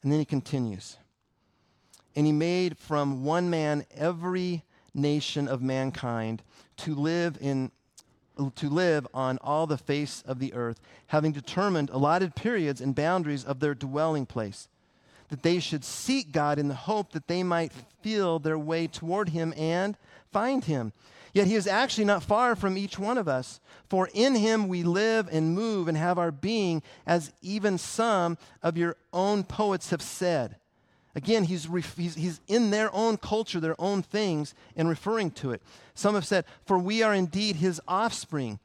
And 0.00 0.12
then 0.12 0.20
he 0.20 0.24
continues. 0.24 0.96
And 2.14 2.24
he 2.24 2.30
made 2.30 2.78
from 2.78 3.24
one 3.24 3.50
man 3.50 3.84
every 3.96 4.62
nation 4.94 5.48
of 5.48 5.60
mankind 5.60 6.40
to 6.76 6.94
live 6.94 7.36
in 7.40 7.72
to 8.54 8.68
live 8.68 9.08
on 9.12 9.38
all 9.38 9.66
the 9.66 9.78
face 9.78 10.22
of 10.24 10.38
the 10.38 10.54
earth, 10.54 10.78
having 11.08 11.32
determined 11.32 11.90
allotted 11.90 12.36
periods 12.36 12.80
and 12.80 12.94
boundaries 12.94 13.44
of 13.44 13.58
their 13.58 13.74
dwelling 13.74 14.26
place, 14.26 14.68
that 15.30 15.42
they 15.42 15.58
should 15.58 15.84
seek 15.84 16.30
God 16.30 16.60
in 16.60 16.68
the 16.68 16.74
hope 16.74 17.10
that 17.10 17.26
they 17.26 17.42
might 17.42 17.72
feel 18.02 18.38
their 18.38 18.58
way 18.58 18.86
toward 18.86 19.30
him 19.30 19.52
and 19.56 19.96
find 20.30 20.66
him. 20.66 20.92
Yet 21.36 21.48
he 21.48 21.54
is 21.54 21.66
actually 21.66 22.06
not 22.06 22.22
far 22.22 22.56
from 22.56 22.78
each 22.78 22.98
one 22.98 23.18
of 23.18 23.28
us. 23.28 23.60
For 23.90 24.08
in 24.14 24.36
him 24.36 24.68
we 24.68 24.82
live 24.82 25.28
and 25.30 25.54
move 25.54 25.86
and 25.86 25.94
have 25.94 26.18
our 26.18 26.32
being, 26.32 26.82
as 27.06 27.30
even 27.42 27.76
some 27.76 28.38
of 28.62 28.78
your 28.78 28.96
own 29.12 29.44
poets 29.44 29.90
have 29.90 30.00
said. 30.00 30.56
Again, 31.14 31.44
he's, 31.44 31.68
he's, 31.94 32.14
he's 32.14 32.40
in 32.48 32.70
their 32.70 32.90
own 32.94 33.18
culture, 33.18 33.60
their 33.60 33.78
own 33.78 34.00
things, 34.00 34.54
and 34.76 34.88
referring 34.88 35.30
to 35.32 35.52
it. 35.52 35.60
Some 35.92 36.14
have 36.14 36.24
said, 36.24 36.46
For 36.64 36.78
we 36.78 37.02
are 37.02 37.12
indeed 37.12 37.56
his 37.56 37.82
offspring. 37.86 38.58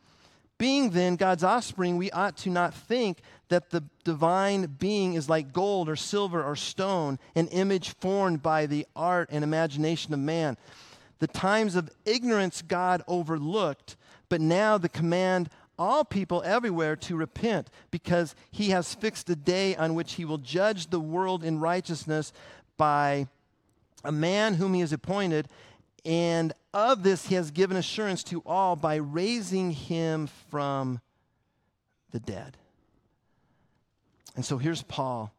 Being 0.58 0.92
then 0.92 1.18
God's 1.18 1.44
offspring, 1.44 1.98
we 1.98 2.10
ought 2.12 2.38
to 2.38 2.50
not 2.50 2.74
think 2.74 3.18
that 3.50 3.72
the 3.72 3.84
divine 4.06 4.78
being 4.80 5.16
is 5.16 5.28
like 5.28 5.52
gold 5.52 5.90
or 5.90 5.98
silver 5.98 6.42
or 6.42 6.56
stone, 6.56 7.20
an 7.36 7.50
image 7.50 7.90
formed 7.96 8.42
by 8.42 8.66
the 8.66 8.88
art 8.96 9.28
and 9.30 9.44
imagination 9.44 10.14
of 10.14 10.22
man. 10.22 10.56
The 11.22 11.28
times 11.28 11.76
of 11.76 11.92
ignorance 12.04 12.64
God 12.64 13.04
overlooked, 13.08 13.96
but 14.28 14.42
now 14.42 14.80
the 14.80 14.90
command 14.90 15.52
all 15.78 16.04
people 16.04 16.42
everywhere 16.44 16.96
to 16.96 17.16
repent 17.16 17.70
because 17.92 18.36
he 18.50 18.72
has 18.72 18.96
fixed 18.96 19.30
a 19.30 19.36
day 19.36 19.76
on 19.76 19.94
which 19.94 20.14
he 20.14 20.26
will 20.26 20.40
judge 20.40 20.90
the 20.90 21.00
world 21.00 21.44
in 21.44 21.60
righteousness 21.60 22.34
by 22.76 23.28
a 24.04 24.12
man 24.12 24.56
whom 24.56 24.74
he 24.74 24.80
has 24.80 24.92
appointed. 24.92 25.48
And 26.04 26.54
of 26.74 27.04
this 27.04 27.28
he 27.28 27.36
has 27.36 27.52
given 27.52 27.78
assurance 27.78 28.24
to 28.26 28.42
all 28.44 28.76
by 28.76 28.96
raising 28.96 29.70
him 29.70 30.28
from 30.50 31.02
the 32.10 32.20
dead. 32.20 32.58
And 34.36 34.44
so 34.44 34.58
here's 34.58 34.82
Paul. 34.82 35.32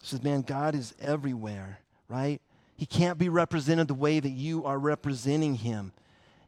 He 0.00 0.06
says, 0.06 0.22
Man, 0.22 0.40
God 0.40 0.74
is 0.74 0.94
everywhere, 0.98 1.80
right? 2.08 2.40
He 2.76 2.86
can't 2.86 3.18
be 3.18 3.28
represented 3.28 3.88
the 3.88 3.94
way 3.94 4.20
that 4.20 4.30
you 4.30 4.64
are 4.64 4.78
representing 4.78 5.56
him. 5.56 5.92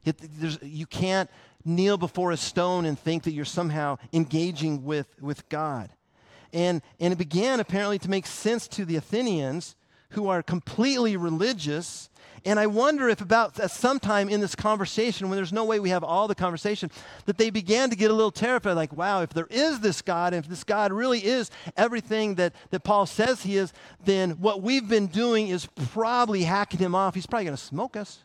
It, 0.05 0.17
you 0.63 0.87
can't 0.87 1.31
kneel 1.65 1.97
before 1.99 2.31
a 2.31 2.37
stone 2.37 2.85
and 2.85 2.99
think 2.99 3.25
that 3.25 3.33
you're 3.33 3.45
somehow 3.45 3.99
engaging 4.13 4.85
with, 4.85 5.09
with 5.21 5.49
God. 5.49 5.91
And, 6.53 6.81
and 7.01 7.13
it 7.13 7.17
began 7.17 7.61
apparently 7.61 7.99
to 7.99 8.11
make 8.11 8.27
sense 8.27 8.69
to 8.69 8.85
the 8.85 8.97
Athenians 8.97 9.75
who 10.11 10.29
are 10.29 10.43
completely 10.43 11.17
religious 11.17 12.09
and 12.47 12.61
I 12.61 12.69
wonder 12.69 13.09
if 13.09 13.21
about 13.21 13.57
sometime 13.73 14.29
in 14.29 14.41
this 14.41 14.55
conversation, 14.55 15.29
when 15.29 15.35
there's 15.35 15.53
no 15.53 15.65
way 15.65 15.81
we 15.81 15.91
have 15.91 16.05
all 16.05 16.29
the 16.29 16.35
conversation, 16.37 16.93
that 17.25 17.39
they 17.39 17.51
began 17.51 17.91
to 17.91 17.97
get 17.97 18.13
a 18.13 18.15
little 18.15 18.31
terrified 18.31 18.75
like, 18.75 18.97
wow, 18.97 19.23
if 19.23 19.31
there 19.31 19.49
is 19.51 19.81
this 19.81 20.01
God, 20.01 20.33
and 20.33 20.45
if 20.45 20.49
this 20.49 20.63
God 20.63 20.93
really 20.93 21.19
is 21.19 21.51
everything 21.77 22.37
that, 22.37 22.55
that 22.71 22.85
Paul 22.85 23.05
says 23.05 23.43
he 23.43 23.57
is, 23.57 23.73
then 24.05 24.31
what 24.39 24.63
we've 24.63 24.89
been 24.89 25.09
doing 25.09 25.49
is 25.49 25.67
probably 25.91 26.45
hacking 26.45 26.79
him 26.79 26.95
off. 26.95 27.17
He's 27.17 27.27
probably 27.27 27.47
going 27.47 27.57
to 27.57 27.63
smoke 27.63 27.97
us. 27.97 28.21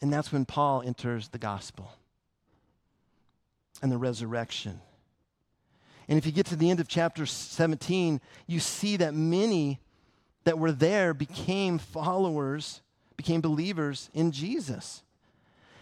And 0.00 0.10
that's 0.10 0.32
when 0.32 0.46
Paul 0.46 0.80
enters 0.80 1.28
the 1.28 1.38
gospel 1.38 1.92
and 3.82 3.92
the 3.92 3.98
resurrection. 3.98 4.80
And 6.08 6.16
if 6.16 6.24
you 6.24 6.32
get 6.32 6.46
to 6.46 6.56
the 6.56 6.70
end 6.70 6.80
of 6.80 6.88
chapter 6.88 7.26
17, 7.26 8.18
you 8.46 8.60
see 8.60 8.96
that 8.96 9.12
many 9.12 9.80
that 10.44 10.58
were 10.58 10.72
there 10.72 11.14
became 11.14 11.78
followers, 11.78 12.82
became 13.16 13.40
believers 13.40 14.10
in 14.14 14.32
Jesus. 14.32 15.02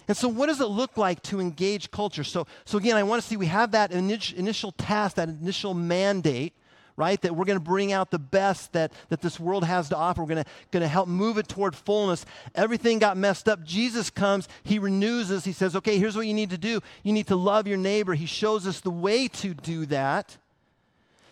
And 0.09 0.17
so, 0.17 0.29
what 0.29 0.47
does 0.47 0.61
it 0.61 0.67
look 0.67 0.97
like 0.97 1.23
to 1.25 1.41
engage 1.41 1.91
culture? 1.91 2.25
So, 2.25 2.47
so 2.65 2.79
again, 2.79 2.97
I 2.97 3.03
want 3.03 3.23
to 3.23 3.29
see 3.29 3.37
we 3.37 3.47
have 3.47 3.73
that 3.73 3.93
initial 3.93 4.73
task, 4.73 5.17
that 5.17 5.29
initial 5.29 5.75
mandate, 5.75 6.55
right? 6.97 7.21
That 7.23 7.37
we're 7.37 7.45
going 7.45 7.59
to 7.59 7.65
bring 7.65 7.93
out 7.93 8.11
the 8.11 8.19
best 8.19 8.73
that, 8.73 8.93
that 9.09 9.23
this 9.23 9.39
world 9.39 9.65
has 9.65 9.89
to 9.91 9.97
offer. 9.97 10.23
We're 10.23 10.35
going 10.35 10.45
to, 10.45 10.51
going 10.71 10.83
to 10.83 10.89
help 10.89 11.09
move 11.09 11.39
it 11.39 11.49
toward 11.49 11.75
fullness. 11.75 12.27
Everything 12.55 12.99
got 12.99 13.17
messed 13.17 13.49
up. 13.49 13.63
Jesus 13.65 14.11
comes, 14.11 14.49
He 14.65 14.79
renews 14.79 15.31
us. 15.31 15.45
He 15.45 15.53
says, 15.53 15.77
okay, 15.77 15.99
here's 15.99 16.17
what 16.17 16.27
you 16.27 16.35
need 16.35 16.51
to 16.51 16.59
do. 16.59 16.81
You 17.03 17.13
need 17.13 17.29
to 17.29 17.37
love 17.37 17.67
your 17.67 17.79
neighbor. 17.79 18.15
He 18.15 18.27
shows 18.27 18.67
us 18.67 18.81
the 18.81 18.91
way 18.91 19.29
to 19.29 19.55
do 19.55 19.87
that. 19.87 20.37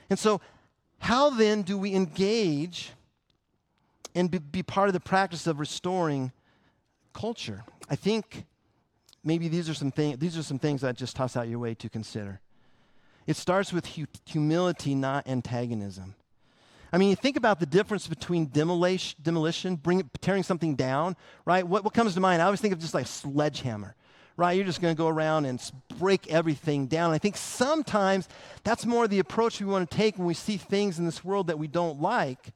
And 0.08 0.18
so, 0.18 0.40
how 0.98 1.30
then 1.30 1.62
do 1.62 1.78
we 1.78 1.94
engage 1.94 2.92
and 4.14 4.50
be, 4.52 4.62
part 4.62 4.88
of 4.88 4.92
the 4.92 5.00
practice 5.00 5.46
of 5.46 5.60
restoring 5.60 6.32
culture. 7.12 7.64
I 7.88 7.96
think 7.96 8.44
maybe 9.24 9.48
these 9.48 9.68
are 9.68 9.74
some 9.74 9.90
things 9.90 10.18
these 10.18 10.38
are 10.38 10.42
some 10.42 10.58
things 10.58 10.84
I 10.84 10.92
just 10.92 11.16
toss 11.16 11.36
out 11.36 11.48
your 11.48 11.58
way 11.58 11.74
to 11.74 11.88
consider. 11.88 12.40
It 13.26 13.36
starts 13.36 13.72
with 13.72 13.86
hu- 13.86 14.06
humility, 14.26 14.94
not 14.94 15.26
antagonism. 15.28 16.14
I 16.92 16.98
mean, 16.98 17.10
you 17.10 17.16
think 17.16 17.36
about 17.36 17.60
the 17.60 17.66
difference 17.66 18.08
between 18.08 18.46
demolition, 18.46 19.20
demolition 19.22 19.76
bring, 19.76 20.10
tearing 20.20 20.42
something 20.42 20.74
down, 20.74 21.16
right? 21.44 21.66
What, 21.66 21.84
what 21.84 21.94
comes 21.94 22.14
to 22.14 22.20
mind? 22.20 22.42
I 22.42 22.46
always 22.46 22.60
think 22.60 22.74
of 22.74 22.80
just 22.80 22.94
like 22.94 23.04
a 23.04 23.08
sledgehammer, 23.08 23.94
right? 24.36 24.52
You're 24.52 24.64
just 24.64 24.80
going 24.80 24.94
to 24.94 24.98
go 24.98 25.06
around 25.06 25.44
and 25.44 25.62
break 25.98 26.26
everything 26.28 26.88
down. 26.88 27.12
I 27.12 27.18
think 27.18 27.36
sometimes 27.36 28.28
that's 28.64 28.84
more 28.84 29.06
the 29.06 29.20
approach 29.20 29.60
we 29.60 29.66
want 29.66 29.88
to 29.88 29.96
take 29.96 30.18
when 30.18 30.26
we 30.26 30.34
see 30.34 30.56
things 30.56 30.98
in 30.98 31.04
this 31.04 31.24
world 31.24 31.46
that 31.46 31.58
we 31.58 31.68
don't 31.68 32.00
like. 32.00 32.52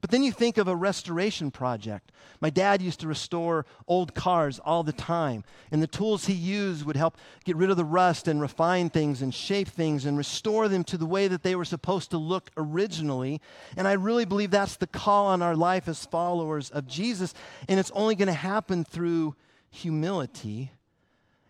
But 0.00 0.10
then 0.10 0.22
you 0.22 0.30
think 0.30 0.58
of 0.58 0.68
a 0.68 0.76
restoration 0.76 1.50
project. 1.50 2.12
My 2.40 2.50
dad 2.50 2.80
used 2.80 3.00
to 3.00 3.08
restore 3.08 3.66
old 3.88 4.14
cars 4.14 4.60
all 4.60 4.82
the 4.84 4.92
time, 4.92 5.42
and 5.72 5.82
the 5.82 5.88
tools 5.88 6.26
he 6.26 6.34
used 6.34 6.84
would 6.84 6.96
help 6.96 7.16
get 7.44 7.56
rid 7.56 7.70
of 7.70 7.76
the 7.76 7.84
rust 7.84 8.28
and 8.28 8.40
refine 8.40 8.90
things 8.90 9.22
and 9.22 9.34
shape 9.34 9.68
things 9.68 10.04
and 10.04 10.16
restore 10.16 10.68
them 10.68 10.84
to 10.84 10.96
the 10.96 11.06
way 11.06 11.26
that 11.26 11.42
they 11.42 11.56
were 11.56 11.64
supposed 11.64 12.10
to 12.12 12.18
look 12.18 12.50
originally. 12.56 13.40
And 13.76 13.88
I 13.88 13.92
really 13.92 14.24
believe 14.24 14.52
that's 14.52 14.76
the 14.76 14.86
call 14.86 15.26
on 15.26 15.42
our 15.42 15.56
life 15.56 15.88
as 15.88 16.06
followers 16.06 16.70
of 16.70 16.86
Jesus, 16.86 17.34
and 17.68 17.80
it's 17.80 17.90
only 17.92 18.14
going 18.14 18.28
to 18.28 18.32
happen 18.32 18.84
through 18.84 19.34
humility. 19.70 20.70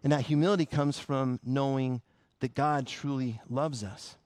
And 0.02 0.12
that 0.12 0.22
humility 0.22 0.64
comes 0.64 0.98
from 0.98 1.38
knowing 1.44 2.00
that 2.40 2.54
God 2.54 2.86
truly 2.86 3.40
loves 3.50 3.84
us. 3.84 4.16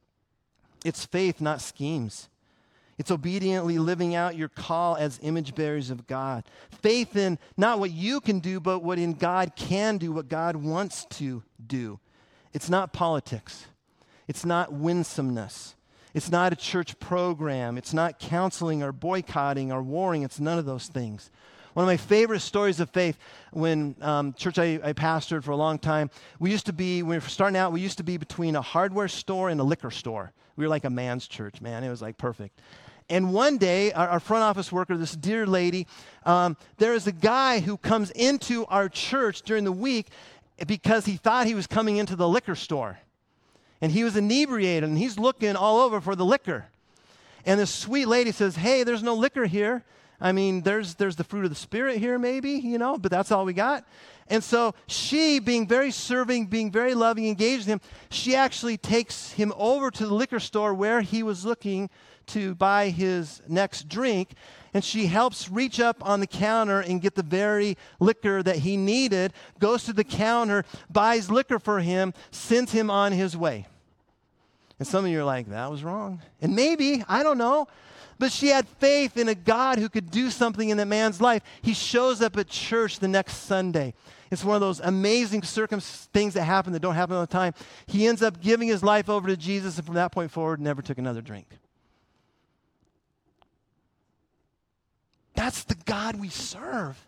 It's 0.85 1.05
faith, 1.05 1.41
not 1.41 1.61
schemes. 1.61 2.29
It's 2.99 3.11
obediently 3.11 3.79
living 3.79 4.15
out 4.15 4.37
your 4.37 4.49
call 4.49 4.97
as 4.97 5.19
image 5.23 5.55
bearers 5.55 5.91
of 5.91 6.07
God. 6.07 6.45
Faith 6.71 7.17
in 7.17 7.39
not 7.57 7.81
what 7.81 7.91
you 7.91 8.21
can 8.21 8.39
do, 8.41 8.61
but 8.61 8.81
what 8.81 8.99
in 8.99 9.15
God 9.15 9.57
can 9.57 9.99
do, 9.99 10.13
what 10.13 10.29
God 10.29 10.57
wants 10.57 11.07
to 11.07 11.43
do. 11.67 11.99
It's 12.53 12.69
not 12.69 12.93
politics. 12.93 13.67
It's 14.29 14.45
not 14.45 14.73
winsomeness. 14.73 15.75
It's 16.15 16.31
not 16.31 16.53
a 16.53 16.57
church 16.57 16.99
program. 17.01 17.79
It's 17.79 17.95
not 17.95 18.19
counseling 18.19 18.83
or 18.83 18.93
boycotting 18.93 19.73
or 19.73 19.83
warring. 19.83 20.23
It's 20.23 20.39
none 20.39 20.59
of 20.59 20.67
those 20.67 20.87
things. 20.87 21.31
One 21.73 21.85
of 21.85 21.87
my 21.87 21.97
favorite 21.97 22.41
stories 22.41 22.81
of 22.81 22.91
faith 22.91 23.19
when 23.51 23.97
um, 24.03 24.35
church 24.35 24.59
I, 24.59 24.79
I, 24.85 24.93
pastored 24.93 25.43
for 25.43 25.53
a 25.53 25.57
long 25.57 25.79
time, 25.79 26.11
we 26.39 26.51
used 26.51 26.67
to 26.67 26.73
be, 26.73 27.03
when 27.03 27.11
we 27.11 27.17
were 27.17 27.21
starting 27.23 27.57
out, 27.57 27.73
we 27.73 27.81
used 27.81 27.97
to 27.97 28.05
be 28.05 28.19
between 28.19 28.57
a 28.57 28.61
hardware 28.61 29.09
store 29.09 29.49
and 29.49 29.59
a 29.59 29.65
liquor 29.65 29.91
store. 29.91 30.33
We 30.57 30.65
were 30.65 30.69
like 30.69 30.85
a 30.85 30.91
man's 30.91 31.27
church, 31.27 31.61
man. 31.61 31.85
It 31.85 31.91
was 31.91 32.03
like 32.03 32.19
perfect. 32.19 32.59
And 33.09 33.33
one 33.33 33.59
day, 33.59 33.93
our, 33.93 34.09
our 34.09 34.21
front 34.21 34.45
office 34.45 34.71
worker, 34.73 34.97
this 34.97 35.15
dear 35.15 35.47
lady, 35.47 35.87
um, 36.25 36.57
there 36.79 36.95
is 36.95 37.07
a 37.07 37.13
guy 37.13 37.61
who 37.61 37.77
comes 37.77 38.11
into 38.13 38.65
our 38.67 38.89
church 38.89 39.43
during 39.43 39.65
the 39.65 39.73
week 39.73 40.09
because 40.67 41.07
he 41.07 41.17
thought 41.17 41.47
he 41.47 41.55
was 41.55 41.67
coming 41.67 41.97
into 41.97 42.17
the 42.17 42.29
liquor 42.29 42.55
store. 42.55 42.99
And 43.81 43.91
he 43.91 44.05
was 44.05 44.17
inebriated 44.17 44.89
and 44.89 44.97
he's 44.97 45.19
looking 45.19 45.57
all 45.57 45.81
over 45.81 46.01
for 46.01 46.15
the 46.15 46.25
liquor. 46.25 46.67
And 47.45 47.59
this 47.59 47.75
sweet 47.75 48.07
lady 48.07 48.31
says, 48.31 48.57
Hey, 48.57 48.85
there's 48.85 49.03
no 49.03 49.15
liquor 49.15 49.47
here. 49.47 49.85
I 50.23 50.31
mean, 50.31 50.63
there's, 50.63 50.95
there's 50.95 51.17
the 51.17 51.25
fruit 51.25 51.45
of 51.45 51.51
the 51.51 51.57
Spirit 51.57 51.99
here, 51.99 52.17
maybe, 52.17 52.53
you 52.53 52.79
know, 52.79 52.97
but 52.97 53.11
that's 53.11 53.33
all 53.33 53.45
we 53.45 53.53
got. 53.53 53.85
And 54.29 54.43
so 54.43 54.73
she, 54.87 55.41
being 55.41 55.67
very 55.67 55.91
serving, 55.91 56.47
being 56.47 56.71
very 56.71 56.95
loving, 56.95 57.27
engaged 57.27 57.67
him, 57.67 57.81
she 58.09 58.37
actually 58.37 58.77
takes 58.77 59.33
him 59.33 59.53
over 59.57 59.91
to 59.91 60.07
the 60.07 60.15
liquor 60.15 60.39
store 60.39 60.75
where 60.75 61.01
he 61.01 61.25
was 61.25 61.45
looking 61.45 61.91
to 62.29 62.55
buy 62.55 62.91
his 62.91 63.43
next 63.49 63.89
drink. 63.89 64.31
And 64.73 64.85
she 64.85 65.07
helps 65.07 65.51
reach 65.51 65.81
up 65.81 66.09
on 66.09 66.21
the 66.21 66.29
counter 66.29 66.81
and 66.81 67.03
get 67.03 67.17
the 67.17 67.25
very 67.25 67.77
liquor 67.99 68.45
that 68.45 68.59
he 68.59 68.77
needed, 68.77 69.33
goes 69.59 69.83
to 69.85 69.93
the 69.93 70.05
counter, 70.05 70.65
buys 70.89 71.33
liquor 71.33 71.59
for 71.59 71.81
him, 71.81 72.15
sends 72.31 72.71
him 72.71 72.91
on 72.91 73.11
his 73.11 73.37
way. 73.37 73.67
And 74.79 74.87
some 74.87 75.05
of 75.05 75.11
you 75.11 75.21
are 75.21 75.25
like, 75.25 75.49
that 75.49 75.69
was 75.69 75.83
wrong. 75.83 76.23
And 76.41 76.55
maybe, 76.55 77.05
I 77.09 77.25
don't 77.25 77.39
know. 77.39 77.67
But 78.19 78.33
she 78.33 78.49
had 78.49 78.69
faith 78.69 79.17
in 79.17 79.29
a 79.29 79.35
God 79.35 79.79
who 79.79 79.89
could 79.89 80.11
do 80.11 80.31
something 80.31 80.69
in 80.69 80.77
that 80.77 80.87
man's 80.87 81.21
life. 81.21 81.43
He 81.61 81.75
shows 81.75 82.23
up 82.23 82.37
at 82.37 82.49
church 82.49 82.99
the 82.99 83.09
next 83.09 83.39
Sunday. 83.39 83.95
It's 84.31 84.45
one 84.45 84.55
of 84.55 84.61
those 84.61 84.81
amazing 84.81 85.43
circum- 85.43 85.81
things 85.81 86.35
that 86.35 86.45
happen 86.45 86.73
that 86.73 86.81
don't 86.81 86.95
happen 86.95 87.17
all 87.17 87.23
the 87.23 87.27
time. 87.27 87.53
He 87.87 88.07
ends 88.07 88.23
up 88.23 88.41
giving 88.41 88.69
his 88.69 88.83
life 88.83 89.11
over 89.11 89.29
to 89.29 89.37
Jesus, 89.37 89.77
and 89.77 89.85
from 89.85 89.97
that 89.97 90.13
point 90.13 90.31
forward, 90.31 90.61
never 90.61 90.81
took 90.81 90.99
another 90.99 91.21
drink. 91.21 91.47
That's 95.35 95.65
the 95.65 95.75
God 95.75 96.19
we 96.19 96.29
serve. 96.29 97.07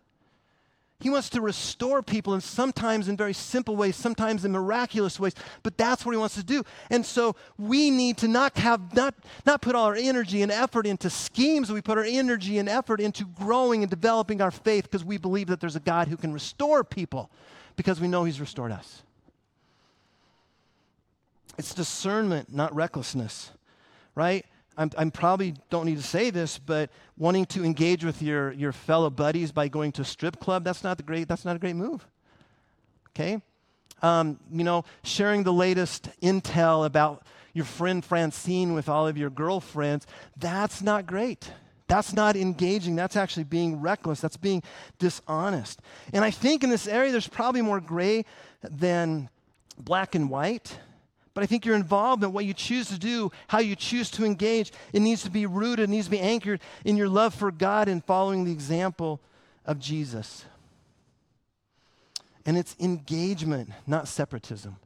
He 1.00 1.10
wants 1.10 1.28
to 1.30 1.40
restore 1.40 2.02
people, 2.02 2.32
and 2.32 2.42
sometimes 2.42 3.08
in 3.08 3.16
very 3.16 3.34
simple 3.34 3.76
ways, 3.76 3.96
sometimes 3.96 4.44
in 4.44 4.52
miraculous 4.52 5.20
ways, 5.20 5.34
but 5.62 5.76
that's 5.76 6.06
what 6.06 6.12
he 6.12 6.18
wants 6.18 6.36
to 6.36 6.44
do. 6.44 6.62
And 6.88 7.04
so 7.04 7.36
we 7.58 7.90
need 7.90 8.16
to 8.18 8.28
not 8.28 8.56
have 8.58 8.94
not, 8.94 9.14
not 9.44 9.60
put 9.60 9.74
all 9.74 9.86
our 9.86 9.96
energy 9.96 10.40
and 10.42 10.50
effort 10.50 10.86
into 10.86 11.10
schemes. 11.10 11.70
We 11.70 11.82
put 11.82 11.98
our 11.98 12.04
energy 12.04 12.58
and 12.58 12.68
effort 12.68 13.00
into 13.00 13.26
growing 13.26 13.82
and 13.82 13.90
developing 13.90 14.40
our 14.40 14.50
faith 14.50 14.84
because 14.84 15.04
we 15.04 15.18
believe 15.18 15.48
that 15.48 15.60
there's 15.60 15.76
a 15.76 15.80
God 15.80 16.08
who 16.08 16.16
can 16.16 16.32
restore 16.32 16.84
people 16.84 17.30
because 17.76 18.00
we 18.00 18.08
know 18.08 18.24
he's 18.24 18.40
restored 18.40 18.72
us. 18.72 19.02
It's 21.58 21.74
discernment, 21.74 22.52
not 22.52 22.74
recklessness, 22.74 23.50
right? 24.14 24.46
I'm, 24.76 24.90
I'm, 24.98 25.10
probably 25.10 25.54
don't 25.70 25.86
need 25.86 25.96
to 25.96 26.02
say 26.02 26.30
this, 26.30 26.58
but 26.58 26.90
wanting 27.16 27.46
to 27.46 27.64
engage 27.64 28.04
with 28.04 28.22
your, 28.22 28.52
your 28.52 28.72
fellow 28.72 29.10
buddies 29.10 29.52
by 29.52 29.68
going 29.68 29.92
to 29.92 30.02
a 30.02 30.04
strip 30.04 30.40
club, 30.40 30.64
that's 30.64 30.82
not, 30.82 30.96
the 30.96 31.02
great, 31.02 31.28
that's 31.28 31.44
not 31.44 31.56
a 31.56 31.58
great 31.58 31.76
move. 31.76 32.06
Okay? 33.10 33.40
Um, 34.02 34.40
you 34.52 34.64
know, 34.64 34.84
sharing 35.02 35.44
the 35.44 35.52
latest 35.52 36.08
intel 36.20 36.84
about 36.84 37.24
your 37.52 37.64
friend 37.64 38.04
Francine 38.04 38.74
with 38.74 38.88
all 38.88 39.06
of 39.06 39.16
your 39.16 39.30
girlfriends, 39.30 40.06
that's 40.36 40.82
not 40.82 41.06
great. 41.06 41.50
That's 41.86 42.12
not 42.12 42.34
engaging. 42.34 42.96
That's 42.96 43.16
actually 43.16 43.44
being 43.44 43.80
reckless. 43.80 44.20
That's 44.20 44.36
being 44.36 44.62
dishonest. 44.98 45.80
And 46.12 46.24
I 46.24 46.30
think 46.30 46.64
in 46.64 46.70
this 46.70 46.88
area, 46.88 47.12
there's 47.12 47.28
probably 47.28 47.62
more 47.62 47.80
gray 47.80 48.24
than 48.62 49.28
black 49.78 50.14
and 50.14 50.30
white. 50.30 50.78
But 51.34 51.42
I 51.42 51.46
think 51.46 51.66
your 51.66 51.74
involvement, 51.74 52.32
what 52.32 52.44
you 52.44 52.54
choose 52.54 52.88
to 52.88 52.98
do, 52.98 53.32
how 53.48 53.58
you 53.58 53.74
choose 53.74 54.08
to 54.12 54.24
engage, 54.24 54.72
it 54.92 55.00
needs 55.00 55.24
to 55.24 55.30
be 55.30 55.46
rooted, 55.46 55.84
it 55.84 55.90
needs 55.90 56.06
to 56.06 56.10
be 56.12 56.20
anchored 56.20 56.60
in 56.84 56.96
your 56.96 57.08
love 57.08 57.34
for 57.34 57.50
God 57.50 57.88
and 57.88 58.04
following 58.04 58.44
the 58.44 58.52
example 58.52 59.20
of 59.66 59.80
Jesus. 59.80 60.44
And 62.46 62.56
it's 62.56 62.76
engagement, 62.78 63.70
not 63.86 64.06
separatism. 64.06 64.76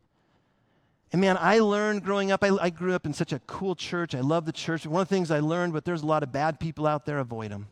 And 1.12 1.20
man, 1.20 1.36
I 1.38 1.58
learned 1.58 2.04
growing 2.04 2.32
up, 2.32 2.42
I, 2.42 2.50
I, 2.60 2.70
grew 2.70 2.94
up 2.94 3.06
in 3.06 3.14
such 3.14 3.32
a 3.32 3.38
cool 3.40 3.74
church. 3.74 4.14
I 4.14 4.20
love 4.20 4.44
the 4.44 4.52
church. 4.52 4.86
One 4.86 5.00
of 5.00 5.08
the 5.08 5.14
things 5.14 5.30
I 5.30 5.40
learned, 5.40 5.72
but 5.72 5.84
there's 5.84 6.02
a 6.02 6.06
lot 6.06 6.22
of 6.22 6.32
bad 6.32 6.60
people 6.60 6.86
out 6.86 7.06
there, 7.06 7.18
avoid 7.18 7.50
them. 7.50 7.68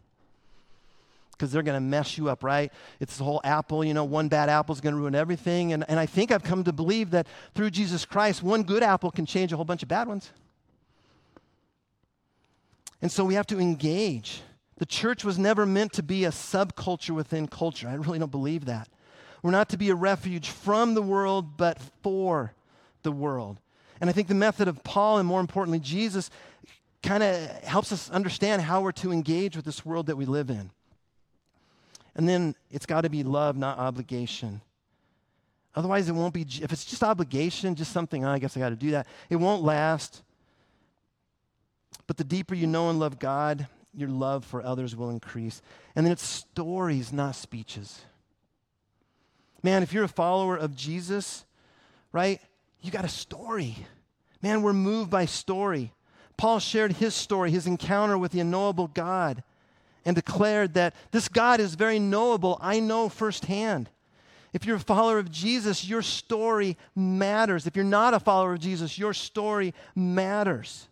Because 1.36 1.52
they're 1.52 1.62
going 1.62 1.76
to 1.76 1.86
mess 1.86 2.16
you 2.16 2.30
up, 2.30 2.42
right? 2.42 2.72
It's 2.98 3.18
the 3.18 3.24
whole 3.24 3.40
apple, 3.44 3.84
you 3.84 3.92
know, 3.92 4.04
one 4.04 4.28
bad 4.28 4.48
apple 4.48 4.74
is 4.74 4.80
going 4.80 4.94
to 4.94 5.00
ruin 5.00 5.14
everything. 5.14 5.72
And, 5.72 5.84
and 5.88 6.00
I 6.00 6.06
think 6.06 6.30
I've 6.30 6.42
come 6.42 6.64
to 6.64 6.72
believe 6.72 7.10
that 7.10 7.26
through 7.54 7.70
Jesus 7.70 8.04
Christ, 8.04 8.42
one 8.42 8.62
good 8.62 8.82
apple 8.82 9.10
can 9.10 9.26
change 9.26 9.52
a 9.52 9.56
whole 9.56 9.64
bunch 9.64 9.82
of 9.82 9.88
bad 9.88 10.08
ones. 10.08 10.32
And 13.02 13.12
so 13.12 13.24
we 13.24 13.34
have 13.34 13.46
to 13.48 13.60
engage. 13.60 14.40
The 14.78 14.86
church 14.86 15.24
was 15.24 15.38
never 15.38 15.66
meant 15.66 15.92
to 15.94 16.02
be 16.02 16.24
a 16.24 16.30
subculture 16.30 17.14
within 17.14 17.46
culture. 17.48 17.88
I 17.88 17.94
really 17.94 18.18
don't 18.18 18.30
believe 18.30 18.64
that. 18.64 18.88
We're 19.42 19.50
not 19.50 19.68
to 19.70 19.76
be 19.76 19.90
a 19.90 19.94
refuge 19.94 20.48
from 20.48 20.94
the 20.94 21.02
world, 21.02 21.56
but 21.56 21.78
for 22.02 22.54
the 23.02 23.12
world. 23.12 23.58
And 24.00 24.10
I 24.10 24.12
think 24.12 24.28
the 24.28 24.34
method 24.34 24.68
of 24.68 24.82
Paul, 24.82 25.18
and 25.18 25.28
more 25.28 25.40
importantly, 25.40 25.78
Jesus, 25.78 26.30
kind 27.02 27.22
of 27.22 27.48
helps 27.62 27.92
us 27.92 28.10
understand 28.10 28.62
how 28.62 28.80
we're 28.80 28.92
to 28.92 29.12
engage 29.12 29.56
with 29.56 29.64
this 29.64 29.84
world 29.84 30.06
that 30.06 30.16
we 30.16 30.26
live 30.26 30.50
in. 30.50 30.70
And 32.16 32.28
then 32.28 32.56
it's 32.70 32.86
got 32.86 33.02
to 33.02 33.10
be 33.10 33.22
love, 33.22 33.56
not 33.56 33.78
obligation. 33.78 34.62
Otherwise, 35.74 36.08
it 36.08 36.12
won't 36.12 36.32
be, 36.32 36.46
if 36.62 36.72
it's 36.72 36.86
just 36.86 37.04
obligation, 37.04 37.74
just 37.74 37.92
something, 37.92 38.24
oh, 38.24 38.30
I 38.30 38.38
guess 38.38 38.56
I 38.56 38.60
got 38.60 38.70
to 38.70 38.76
do 38.76 38.92
that, 38.92 39.06
it 39.28 39.36
won't 39.36 39.62
last. 39.62 40.22
But 42.06 42.16
the 42.16 42.24
deeper 42.24 42.54
you 42.54 42.66
know 42.66 42.88
and 42.88 42.98
love 42.98 43.18
God, 43.18 43.68
your 43.94 44.08
love 44.08 44.44
for 44.44 44.62
others 44.62 44.96
will 44.96 45.10
increase. 45.10 45.60
And 45.94 46.06
then 46.06 46.12
it's 46.12 46.24
stories, 46.24 47.12
not 47.12 47.34
speeches. 47.34 48.00
Man, 49.62 49.82
if 49.82 49.92
you're 49.92 50.04
a 50.04 50.08
follower 50.08 50.56
of 50.56 50.74
Jesus, 50.74 51.44
right, 52.12 52.40
you 52.80 52.90
got 52.90 53.04
a 53.04 53.08
story. 53.08 53.76
Man, 54.40 54.62
we're 54.62 54.72
moved 54.72 55.10
by 55.10 55.26
story. 55.26 55.92
Paul 56.38 56.60
shared 56.60 56.92
his 56.92 57.14
story, 57.14 57.50
his 57.50 57.66
encounter 57.66 58.16
with 58.16 58.32
the 58.32 58.40
unknowable 58.40 58.88
God, 58.88 59.42
and 60.06 60.14
declared 60.14 60.74
that 60.74 60.94
this 61.10 61.28
God 61.28 61.60
is 61.60 61.74
very 61.74 61.98
knowable. 61.98 62.56
I 62.62 62.80
know 62.80 63.10
firsthand. 63.10 63.90
If 64.54 64.64
you're 64.64 64.76
a 64.76 64.80
follower 64.80 65.18
of 65.18 65.30
Jesus, 65.30 65.86
your 65.86 66.00
story 66.00 66.78
matters. 66.94 67.66
If 67.66 67.76
you're 67.76 67.84
not 67.84 68.14
a 68.14 68.20
follower 68.20 68.54
of 68.54 68.60
Jesus, 68.60 68.98
your 68.98 69.12
story 69.12 69.74
matters. 69.94 70.88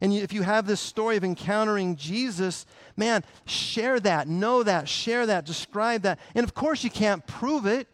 And 0.00 0.12
if 0.12 0.32
you 0.32 0.42
have 0.42 0.66
this 0.66 0.78
story 0.78 1.16
of 1.16 1.24
encountering 1.24 1.96
Jesus, 1.96 2.66
man, 2.96 3.24
share 3.46 3.98
that, 4.00 4.28
know 4.28 4.62
that, 4.62 4.88
share 4.88 5.26
that, 5.26 5.44
describe 5.44 6.02
that. 6.02 6.20
And 6.36 6.44
of 6.44 6.54
course, 6.54 6.84
you 6.84 6.90
can't 6.90 7.26
prove 7.26 7.66
it. 7.66 7.88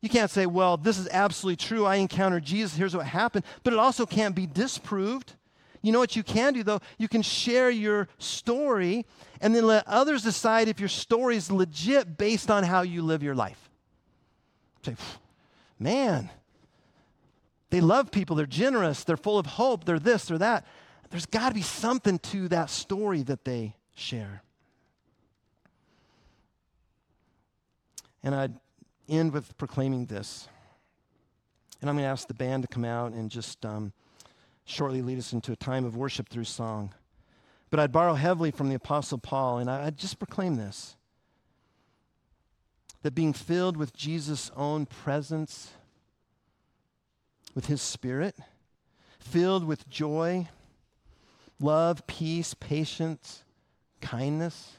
You 0.00 0.08
can't 0.08 0.30
say, 0.30 0.46
well, 0.46 0.78
this 0.78 0.98
is 0.98 1.08
absolutely 1.10 1.56
true. 1.56 1.84
I 1.84 1.96
encountered 1.96 2.44
Jesus. 2.44 2.74
Here's 2.74 2.96
what 2.96 3.04
happened. 3.04 3.44
But 3.64 3.74
it 3.74 3.78
also 3.78 4.06
can't 4.06 4.34
be 4.34 4.46
disproved. 4.46 5.34
You 5.82 5.92
know 5.92 5.98
what 5.98 6.14
you 6.14 6.22
can 6.22 6.52
do, 6.52 6.62
though? 6.62 6.80
You 6.98 7.08
can 7.08 7.22
share 7.22 7.70
your 7.70 8.08
story 8.18 9.06
and 9.40 9.54
then 9.54 9.66
let 9.66 9.86
others 9.88 10.22
decide 10.22 10.68
if 10.68 10.78
your 10.78 10.88
story 10.88 11.36
is 11.36 11.50
legit 11.50 12.18
based 12.18 12.50
on 12.50 12.64
how 12.64 12.82
you 12.82 13.02
live 13.02 13.22
your 13.22 13.34
life. 13.34 13.70
Say, 14.84 14.96
man, 15.78 16.30
they 17.70 17.80
love 17.80 18.10
people. 18.10 18.36
They're 18.36 18.46
generous. 18.46 19.04
They're 19.04 19.16
full 19.16 19.38
of 19.38 19.46
hope. 19.46 19.84
They're 19.84 19.98
this, 19.98 20.26
they're 20.26 20.38
that. 20.38 20.66
There's 21.10 21.26
got 21.26 21.48
to 21.48 21.54
be 21.54 21.62
something 21.62 22.18
to 22.18 22.48
that 22.48 22.70
story 22.70 23.22
that 23.24 23.44
they 23.44 23.74
share. 23.94 24.42
And 28.22 28.34
I'd 28.34 28.54
end 29.08 29.32
with 29.32 29.56
proclaiming 29.56 30.06
this. 30.06 30.46
And 31.80 31.88
I'm 31.88 31.96
going 31.96 32.04
to 32.04 32.10
ask 32.10 32.28
the 32.28 32.34
band 32.34 32.62
to 32.64 32.68
come 32.68 32.84
out 32.84 33.12
and 33.12 33.30
just 33.30 33.64
um, 33.64 33.92
shortly 34.70 35.02
lead 35.02 35.18
us 35.18 35.32
into 35.32 35.52
a 35.52 35.56
time 35.56 35.84
of 35.84 35.96
worship 35.96 36.28
through 36.28 36.44
song. 36.44 36.94
But 37.70 37.80
I'd 37.80 37.92
borrow 37.92 38.14
heavily 38.14 38.50
from 38.50 38.68
the 38.68 38.74
Apostle 38.74 39.18
Paul, 39.18 39.58
and 39.58 39.70
I'd 39.70 39.96
just 39.96 40.18
proclaim 40.18 40.56
this 40.56 40.96
that 43.02 43.14
being 43.14 43.32
filled 43.32 43.78
with 43.78 43.94
Jesus' 43.94 44.50
own 44.54 44.84
presence, 44.84 45.70
with 47.54 47.64
his 47.66 47.80
spirit, 47.80 48.36
filled 49.18 49.64
with 49.64 49.88
joy, 49.88 50.46
love, 51.58 52.06
peace, 52.06 52.52
patience, 52.52 53.42
kindness, 54.02 54.72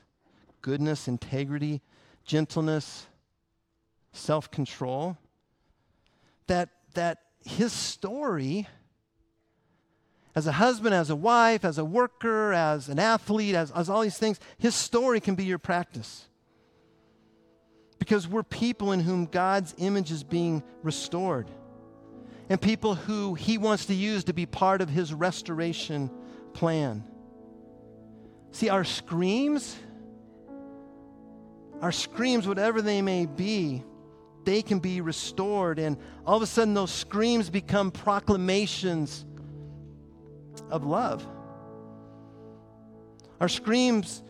goodness, 0.61 1.07
integrity, 1.07 1.81
gentleness, 2.23 3.07
self 4.13 4.51
control, 4.51 5.17
that, 6.45 6.69
that 6.93 7.19
his 7.43 7.73
story 7.73 8.67
as 10.35 10.47
a 10.47 10.53
husband, 10.53 10.95
as 10.95 11.09
a 11.09 11.15
wife, 11.15 11.65
as 11.65 11.77
a 11.77 11.85
worker, 11.85 12.53
as 12.53 12.87
an 12.89 12.99
athlete, 12.99 13.55
as, 13.55 13.71
as 13.71 13.89
all 13.89 14.01
these 14.01 14.17
things, 14.17 14.39
his 14.57 14.75
story 14.75 15.19
can 15.19 15.35
be 15.35 15.43
your 15.43 15.59
practice. 15.59 16.27
Because 17.99 18.27
we're 18.27 18.43
people 18.43 18.93
in 18.93 19.01
whom 19.01 19.25
God's 19.25 19.75
image 19.77 20.11
is 20.11 20.23
being 20.23 20.63
restored, 20.83 21.49
and 22.49 22.59
people 22.59 22.95
who 22.95 23.35
he 23.35 23.57
wants 23.57 23.85
to 23.87 23.93
use 23.93 24.23
to 24.25 24.33
be 24.33 24.45
part 24.45 24.81
of 24.81 24.89
his 24.89 25.13
restoration 25.13 26.09
plan. 26.53 27.03
See, 28.51 28.69
our 28.69 28.83
screams, 28.83 29.77
our 31.81 31.91
screams, 31.91 32.47
whatever 32.47 32.81
they 32.81 33.01
may 33.01 33.25
be, 33.25 33.83
they 34.43 34.61
can 34.61 34.79
be 34.79 35.01
restored. 35.01 35.79
And 35.79 35.97
all 36.25 36.37
of 36.37 36.43
a 36.43 36.47
sudden, 36.47 36.73
those 36.73 36.91
screams 36.91 37.49
become 37.49 37.91
proclamations 37.91 39.25
of 40.69 40.85
love. 40.85 41.25
Our 43.39 43.49
screams, 43.49 44.21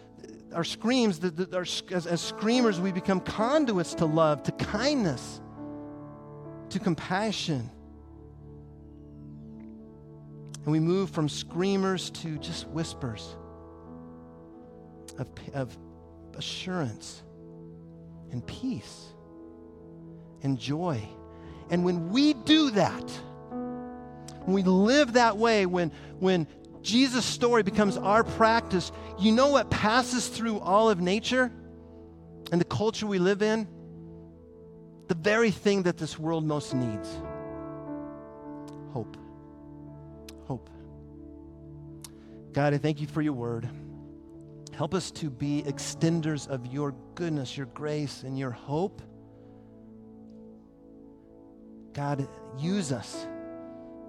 our 0.54 0.64
screams, 0.64 1.20
the, 1.20 1.30
the, 1.32 1.56
our, 1.58 1.66
as, 1.92 2.08
as 2.08 2.22
screamers, 2.22 2.80
we 2.80 2.92
become 2.92 3.20
conduits 3.20 3.94
to 3.96 4.06
love, 4.06 4.44
to 4.44 4.52
kindness, 4.54 5.42
to 6.70 6.80
compassion. 6.80 7.70
And 10.64 10.72
we 10.72 10.80
move 10.80 11.10
from 11.10 11.28
screamers 11.28 12.10
to 12.12 12.38
just 12.38 12.68
whispers 12.68 13.36
of, 15.18 15.28
of 15.54 15.78
assurance 16.36 17.24
and 18.32 18.46
peace 18.46 19.08
and 20.44 20.58
joy. 20.58 21.02
And 21.70 21.84
when 21.84 22.10
we 22.10 22.34
do 22.34 22.72
that, 22.72 23.20
when 24.46 24.54
we 24.56 24.64
live 24.64 25.14
that 25.14 25.38
way, 25.38 25.66
when, 25.66 25.92
when 26.20 26.48
Jesus' 26.82 27.26
story 27.26 27.64
becomes 27.64 27.98
our 27.98 28.24
practice, 28.24 28.92
you 29.20 29.32
know 29.32 29.50
what 29.50 29.70
passes 29.70 30.28
through 30.28 30.60
all 30.60 30.90
of 30.90 31.00
nature 31.00 31.52
and 32.52 32.60
the 32.60 32.66
culture 32.66 33.06
we 33.06 33.20
live 33.20 33.42
in? 33.42 33.68
The 35.08 35.16
very 35.16 35.52
thing 35.52 35.84
that 35.84 35.98
this 35.98 36.18
world 36.18 36.46
most 36.46 36.74
needs 36.74 37.10
hope 38.94 39.16
hope. 40.48 40.70
God, 42.52 42.74
I 42.74 42.78
thank 42.78 43.00
you 43.00 43.08
for 43.08 43.22
your 43.22 43.34
word. 43.34 43.70
Help 44.74 44.94
us 44.94 45.12
to 45.12 45.30
be 45.30 45.64
extenders 45.66 46.48
of 46.48 46.66
your 46.66 46.94
goodness, 47.16 47.56
your 47.56 47.68
grace, 47.68 48.24
and 48.24 48.38
your 48.38 48.52
hope. 48.52 49.02
God, 51.94 52.28
use 52.58 52.92
us 52.92 53.28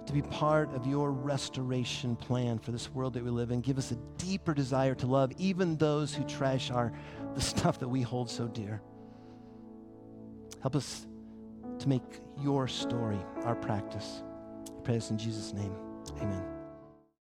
to 0.07 0.13
be 0.13 0.23
part 0.23 0.73
of 0.75 0.87
your 0.87 1.13
restoration 1.13 2.17
plan 2.17 2.59
for 2.59 2.73
this 2.73 2.91
world 2.91 3.15
that 3.15 3.25
we 3.25 3.31
live 3.31 3.51
in. 3.51 3.61
Give 3.61 3.79
us 3.79 3.93
a 3.93 3.97
deeper 4.19 4.55
desire 4.55 4.95
to 4.97 5.07
love 5.07 5.33
even 5.39 5.77
those 5.77 6.15
who 6.15 6.25
trash 6.25 6.71
our 6.71 6.93
the 7.35 7.41
stuff 7.41 7.79
that 7.79 7.89
we 7.89 8.03
hold 8.03 8.29
so 8.29 8.49
dear. 8.49 8.83
Help 10.61 10.77
us 10.77 11.07
to 11.79 11.89
make 11.89 12.03
your 12.41 12.69
story 12.69 13.19
our 13.45 13.55
practice. 13.55 14.23
I 14.69 14.81
pray 14.83 14.95
this 14.95 15.11
in 15.11 15.19
Jesus' 15.19 15.53
name. 15.53 15.75
Amen. 16.21 16.62